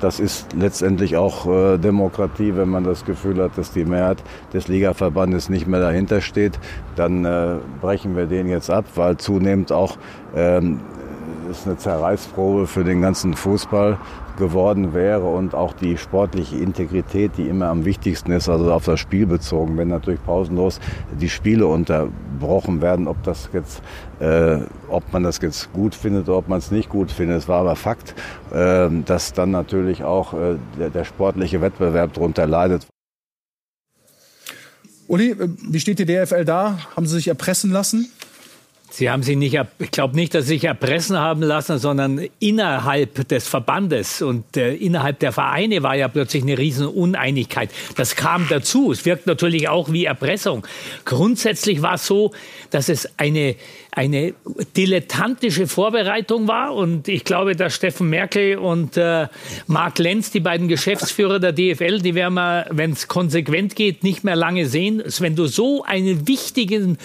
Das 0.00 0.18
ist 0.18 0.54
letztendlich 0.54 1.16
auch 1.16 1.46
äh, 1.46 1.78
Demokratie, 1.78 2.56
wenn 2.56 2.70
man 2.70 2.84
das 2.84 3.04
Gefühl 3.04 3.42
hat, 3.42 3.56
dass 3.56 3.70
die 3.70 3.84
Mehrheit 3.84 4.22
des 4.52 4.66
Ligaverbandes 4.68 5.50
nicht 5.50 5.66
mehr 5.66 5.80
dahinter 5.80 6.22
steht. 6.22 6.58
Dann 6.96 7.24
äh, 7.24 7.56
brechen 7.80 8.16
wir 8.16 8.26
den 8.26 8.48
jetzt 8.48 8.70
ab, 8.70 8.86
weil 8.94 9.18
zunehmend 9.18 9.72
auch 9.72 9.98
ähm, 10.34 10.80
ist 11.50 11.66
eine 11.66 11.76
Zerreißprobe 11.76 12.66
für 12.66 12.84
den 12.84 13.02
ganzen 13.02 13.34
Fußball 13.34 13.98
geworden 14.40 14.92
wäre 14.94 15.26
und 15.26 15.54
auch 15.54 15.72
die 15.72 15.96
sportliche 15.96 16.56
Integrität, 16.56 17.32
die 17.36 17.46
immer 17.48 17.66
am 17.68 17.84
wichtigsten 17.84 18.32
ist, 18.32 18.48
also 18.48 18.72
auf 18.72 18.86
das 18.86 18.98
Spiel 18.98 19.26
bezogen, 19.26 19.78
wenn 19.78 19.86
natürlich 19.86 20.20
pausenlos 20.24 20.80
die 21.20 21.28
Spiele 21.28 21.68
unterbrochen 21.68 22.82
werden, 22.82 23.06
ob 23.06 23.22
das 23.22 23.50
jetzt, 23.52 23.82
äh, 24.18 24.58
ob 24.88 25.12
man 25.12 25.22
das 25.22 25.38
jetzt 25.40 25.72
gut 25.72 25.94
findet 25.94 26.28
oder 26.28 26.38
ob 26.38 26.48
man 26.48 26.58
es 26.58 26.72
nicht 26.72 26.88
gut 26.88 27.12
findet. 27.12 27.38
Es 27.38 27.48
war 27.48 27.60
aber 27.60 27.76
Fakt, 27.76 28.16
äh, 28.52 28.88
dass 29.04 29.32
dann 29.32 29.52
natürlich 29.52 30.02
auch 30.02 30.34
äh, 30.34 30.56
der, 30.76 30.90
der 30.90 31.04
sportliche 31.04 31.60
Wettbewerb 31.60 32.14
darunter 32.14 32.48
leidet. 32.48 32.88
Uli, 35.06 35.30
äh, 35.30 35.48
wie 35.68 35.80
steht 35.80 36.00
die 36.00 36.06
DFL 36.06 36.44
da? 36.44 36.78
Haben 36.96 37.06
Sie 37.06 37.14
sich 37.14 37.28
erpressen 37.28 37.70
lassen? 37.70 38.10
Sie 38.90 39.08
haben 39.08 39.22
sich 39.22 39.36
nicht, 39.36 39.56
ich 39.78 39.90
glaube 39.92 40.16
nicht, 40.16 40.34
dass 40.34 40.46
Sie 40.46 40.54
sich 40.54 40.64
erpressen 40.64 41.16
haben 41.16 41.42
lassen, 41.42 41.78
sondern 41.78 42.26
innerhalb 42.40 43.28
des 43.28 43.46
Verbandes 43.46 44.20
und 44.20 44.56
äh, 44.56 44.74
innerhalb 44.74 45.20
der 45.20 45.30
Vereine 45.30 45.84
war 45.84 45.94
ja 45.94 46.08
plötzlich 46.08 46.42
eine 46.42 46.58
riesen 46.58 46.88
Uneinigkeit. 46.88 47.70
Das 47.96 48.16
kam 48.16 48.46
dazu. 48.50 48.90
Es 48.90 49.04
wirkt 49.04 49.28
natürlich 49.28 49.68
auch 49.68 49.92
wie 49.92 50.06
Erpressung. 50.06 50.66
Grundsätzlich 51.04 51.82
war 51.82 51.94
es 51.94 52.06
so, 52.06 52.32
dass 52.70 52.88
es 52.88 53.08
eine, 53.16 53.54
eine 53.92 54.34
dilettantische 54.76 55.68
Vorbereitung 55.68 56.48
war 56.48 56.74
und 56.74 57.06
ich 57.06 57.22
glaube, 57.24 57.54
dass 57.54 57.76
Steffen 57.76 58.10
Merkel 58.10 58.58
und 58.58 58.96
äh, 58.96 59.28
Marc 59.68 59.98
Lenz, 60.00 60.32
die 60.32 60.40
beiden 60.40 60.66
Geschäftsführer 60.66 61.38
der 61.38 61.52
DFL, 61.52 62.00
die 62.00 62.16
werden 62.16 62.34
wir, 62.34 62.66
wenn 62.70 62.90
es 62.92 63.06
konsequent 63.06 63.76
geht, 63.76 64.02
nicht 64.02 64.24
mehr 64.24 64.36
lange 64.36 64.66
sehen. 64.66 65.02
Wenn 65.20 65.36
du 65.36 65.46
so 65.46 65.84
einen 65.84 66.26
wichtigen 66.26 66.98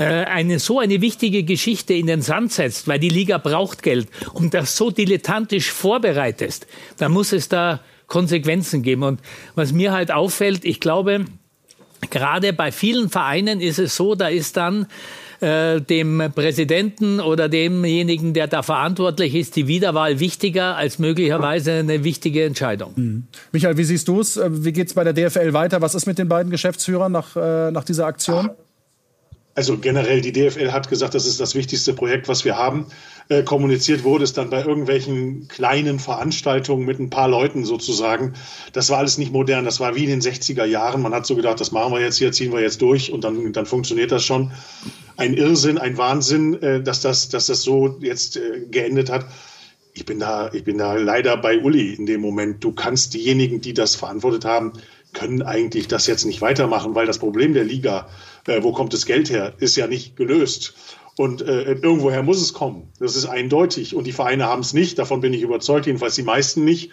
eine 0.00 0.58
so 0.58 0.80
eine 0.80 1.00
wichtige 1.00 1.44
Geschichte 1.44 1.94
in 1.94 2.06
den 2.06 2.20
Sand 2.20 2.52
setzt, 2.52 2.88
weil 2.88 2.98
die 2.98 3.08
Liga 3.08 3.38
braucht 3.38 3.82
Geld 3.82 4.08
und 4.32 4.52
das 4.52 4.76
so 4.76 4.90
dilettantisch 4.90 5.70
vorbereitest, 5.70 6.66
dann 6.98 7.12
muss 7.12 7.32
es 7.32 7.48
da 7.48 7.80
Konsequenzen 8.06 8.82
geben. 8.82 9.02
Und 9.02 9.20
was 9.54 9.72
mir 9.72 9.92
halt 9.92 10.10
auffällt, 10.10 10.64
ich 10.64 10.80
glaube, 10.80 11.24
gerade 12.10 12.52
bei 12.52 12.72
vielen 12.72 13.08
Vereinen 13.08 13.60
ist 13.60 13.78
es 13.78 13.96
so, 13.96 14.14
da 14.14 14.28
ist 14.28 14.56
dann 14.56 14.86
äh, 15.40 15.80
dem 15.80 16.22
Präsidenten 16.34 17.20
oder 17.20 17.48
demjenigen, 17.48 18.34
der 18.34 18.46
da 18.46 18.62
verantwortlich 18.62 19.34
ist, 19.34 19.56
die 19.56 19.66
Wiederwahl 19.66 20.20
wichtiger 20.20 20.76
als 20.76 20.98
möglicherweise 20.98 21.72
eine 21.72 22.04
wichtige 22.04 22.44
Entscheidung. 22.44 22.92
Mhm. 22.96 23.26
Michael, 23.52 23.76
wie 23.76 23.84
siehst 23.84 24.08
du 24.08 24.20
es? 24.20 24.36
Äh, 24.36 24.48
wie 24.50 24.72
geht 24.72 24.88
es 24.88 24.94
bei 24.94 25.04
der 25.04 25.12
DFL 25.12 25.52
weiter? 25.52 25.80
Was 25.80 25.94
ist 25.94 26.06
mit 26.06 26.18
den 26.18 26.28
beiden 26.28 26.50
Geschäftsführern 26.50 27.12
nach, 27.12 27.36
äh, 27.36 27.70
nach 27.70 27.84
dieser 27.84 28.06
Aktion? 28.06 28.50
Also 29.56 29.78
generell, 29.78 30.20
die 30.20 30.32
DFL 30.32 30.72
hat 30.72 30.88
gesagt, 30.88 31.14
das 31.14 31.26
ist 31.26 31.38
das 31.38 31.54
wichtigste 31.54 31.92
Projekt, 31.94 32.26
was 32.26 32.44
wir 32.44 32.56
haben. 32.56 32.86
Äh, 33.28 33.44
kommuniziert 33.44 34.02
wurde 34.02 34.24
es 34.24 34.32
dann 34.32 34.50
bei 34.50 34.64
irgendwelchen 34.64 35.46
kleinen 35.46 36.00
Veranstaltungen 36.00 36.84
mit 36.84 36.98
ein 36.98 37.08
paar 37.08 37.28
Leuten 37.28 37.64
sozusagen. 37.64 38.34
Das 38.72 38.90
war 38.90 38.98
alles 38.98 39.16
nicht 39.16 39.32
modern, 39.32 39.64
das 39.64 39.78
war 39.78 39.94
wie 39.94 40.04
in 40.04 40.10
den 40.10 40.20
60er 40.20 40.64
Jahren. 40.64 41.02
Man 41.02 41.14
hat 41.14 41.24
so 41.24 41.36
gedacht, 41.36 41.60
das 41.60 41.70
machen 41.70 41.92
wir 41.92 42.00
jetzt 42.00 42.18
hier, 42.18 42.32
ziehen 42.32 42.52
wir 42.52 42.60
jetzt 42.60 42.82
durch 42.82 43.12
und 43.12 43.22
dann, 43.22 43.52
dann 43.52 43.64
funktioniert 43.64 44.10
das 44.10 44.24
schon. 44.24 44.50
Ein 45.16 45.34
Irrsinn, 45.34 45.78
ein 45.78 45.96
Wahnsinn, 45.96 46.60
äh, 46.60 46.82
dass, 46.82 47.00
das, 47.00 47.28
dass 47.28 47.46
das 47.46 47.62
so 47.62 47.98
jetzt 48.00 48.36
äh, 48.36 48.66
geendet 48.68 49.08
hat. 49.08 49.26
Ich 49.96 50.04
bin, 50.04 50.18
da, 50.18 50.52
ich 50.52 50.64
bin 50.64 50.78
da 50.78 50.94
leider 50.94 51.36
bei 51.36 51.60
Uli 51.60 51.94
in 51.94 52.06
dem 52.06 52.20
Moment. 52.20 52.64
Du 52.64 52.72
kannst 52.72 53.14
diejenigen, 53.14 53.60
die 53.60 53.72
das 53.72 53.94
verantwortet 53.94 54.44
haben, 54.44 54.72
können 55.14 55.42
eigentlich 55.42 55.88
das 55.88 56.06
jetzt 56.06 56.24
nicht 56.26 56.42
weitermachen, 56.42 56.94
weil 56.94 57.06
das 57.06 57.18
Problem 57.18 57.54
der 57.54 57.64
Liga 57.64 58.08
äh, 58.46 58.62
wo 58.62 58.72
kommt 58.72 58.92
das 58.92 59.06
Geld 59.06 59.30
her, 59.30 59.54
ist 59.58 59.76
ja 59.76 59.86
nicht 59.86 60.16
gelöst. 60.16 60.74
Und 61.16 61.42
äh, 61.42 61.62
irgendwoher 61.62 62.22
muss 62.22 62.40
es 62.40 62.52
kommen. 62.52 62.88
Das 62.98 63.14
ist 63.14 63.26
eindeutig. 63.26 63.94
Und 63.94 64.04
die 64.06 64.12
Vereine 64.12 64.46
haben 64.46 64.62
es 64.62 64.72
nicht. 64.72 64.98
Davon 64.98 65.20
bin 65.20 65.32
ich 65.32 65.42
überzeugt. 65.42 65.86
Jedenfalls 65.86 66.16
die 66.16 66.24
meisten 66.24 66.64
nicht. 66.64 66.90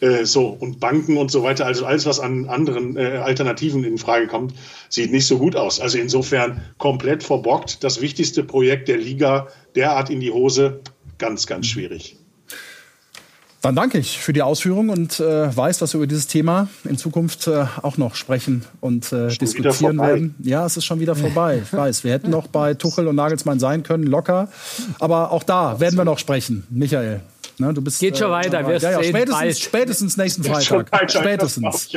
Äh, 0.00 0.26
so 0.26 0.48
und 0.48 0.78
Banken 0.78 1.16
und 1.16 1.30
so 1.30 1.42
weiter. 1.42 1.64
Also 1.64 1.86
alles, 1.86 2.04
was 2.04 2.20
an 2.20 2.48
anderen 2.48 2.96
äh, 2.96 3.16
Alternativen 3.16 3.82
in 3.84 3.96
Frage 3.96 4.26
kommt, 4.26 4.54
sieht 4.90 5.10
nicht 5.10 5.26
so 5.26 5.38
gut 5.38 5.56
aus. 5.56 5.80
Also 5.80 5.96
insofern 5.98 6.62
komplett 6.76 7.22
verbockt. 7.22 7.82
Das 7.82 8.02
wichtigste 8.02 8.44
Projekt 8.44 8.88
der 8.88 8.98
Liga 8.98 9.48
derart 9.74 10.10
in 10.10 10.20
die 10.20 10.32
Hose. 10.32 10.82
Ganz, 11.16 11.46
ganz 11.46 11.66
schwierig. 11.66 12.21
Dann 13.62 13.76
danke 13.76 13.96
ich 13.96 14.18
für 14.18 14.32
die 14.32 14.42
Ausführung 14.42 14.88
und 14.88 15.20
äh, 15.20 15.56
weiß, 15.56 15.78
dass 15.78 15.94
wir 15.94 15.98
über 15.98 16.08
dieses 16.08 16.26
Thema 16.26 16.66
in 16.84 16.98
Zukunft 16.98 17.46
äh, 17.46 17.64
auch 17.82 17.96
noch 17.96 18.16
sprechen 18.16 18.64
und 18.80 19.12
äh, 19.12 19.28
diskutieren 19.28 19.98
werden. 19.98 20.34
Ja, 20.42 20.66
es 20.66 20.76
ist 20.76 20.84
schon 20.84 20.98
wieder 20.98 21.14
vorbei. 21.14 21.62
Ich 21.64 21.72
weiß, 21.72 22.02
wir 22.02 22.10
hätten 22.10 22.30
noch 22.30 22.48
bei 22.48 22.74
Tuchel 22.74 23.06
und 23.06 23.14
Nagelsmann 23.14 23.60
sein 23.60 23.84
können, 23.84 24.02
locker. 24.02 24.48
Aber 24.98 25.30
auch 25.30 25.44
da 25.44 25.78
werden 25.78 25.96
wir 25.96 26.04
noch 26.04 26.18
sprechen. 26.18 26.66
Michael, 26.70 27.20
ne, 27.58 27.72
du 27.72 27.82
bist. 27.82 28.00
Geht 28.00 28.18
schon 28.18 28.30
äh, 28.30 28.34
weiter. 28.34 28.66
Wir 28.66 28.78
ja, 28.78 29.00
ja, 29.00 29.02
spätestens, 29.04 29.60
spätestens 29.60 30.16
nächsten 30.16 30.42
Freitag. 30.42 31.08
Spätestens. 31.08 31.88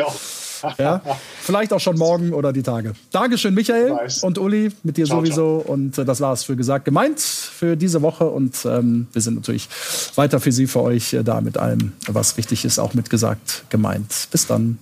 Ja, 0.77 1.01
vielleicht 1.41 1.71
auch 1.73 1.79
schon 1.79 1.97
morgen 1.97 2.33
oder 2.33 2.51
die 2.51 2.63
Tage. 2.63 2.93
Dankeschön, 3.11 3.53
Michael 3.53 3.97
und 4.21 4.37
Uli, 4.37 4.71
mit 4.83 4.97
dir 4.97 5.05
ciao, 5.05 5.19
sowieso. 5.19 5.61
Ciao. 5.61 5.73
Und 5.73 5.97
äh, 5.97 6.05
das 6.05 6.21
war 6.21 6.33
es 6.33 6.43
für 6.43 6.55
gesagt 6.55 6.85
gemeint 6.85 7.19
für 7.19 7.75
diese 7.75 8.01
Woche. 8.01 8.25
Und 8.25 8.65
ähm, 8.65 9.07
wir 9.13 9.21
sind 9.21 9.35
natürlich 9.35 9.69
weiter 10.15 10.39
für 10.39 10.51
Sie, 10.51 10.67
für 10.67 10.81
euch 10.81 11.13
äh, 11.13 11.23
da 11.23 11.41
mit 11.41 11.57
allem, 11.57 11.93
was 12.07 12.37
wichtig 12.37 12.65
ist, 12.65 12.79
auch 12.79 12.93
mitgesagt 12.93 13.65
gemeint. 13.69 14.27
Bis 14.31 14.47
dann. 14.47 14.77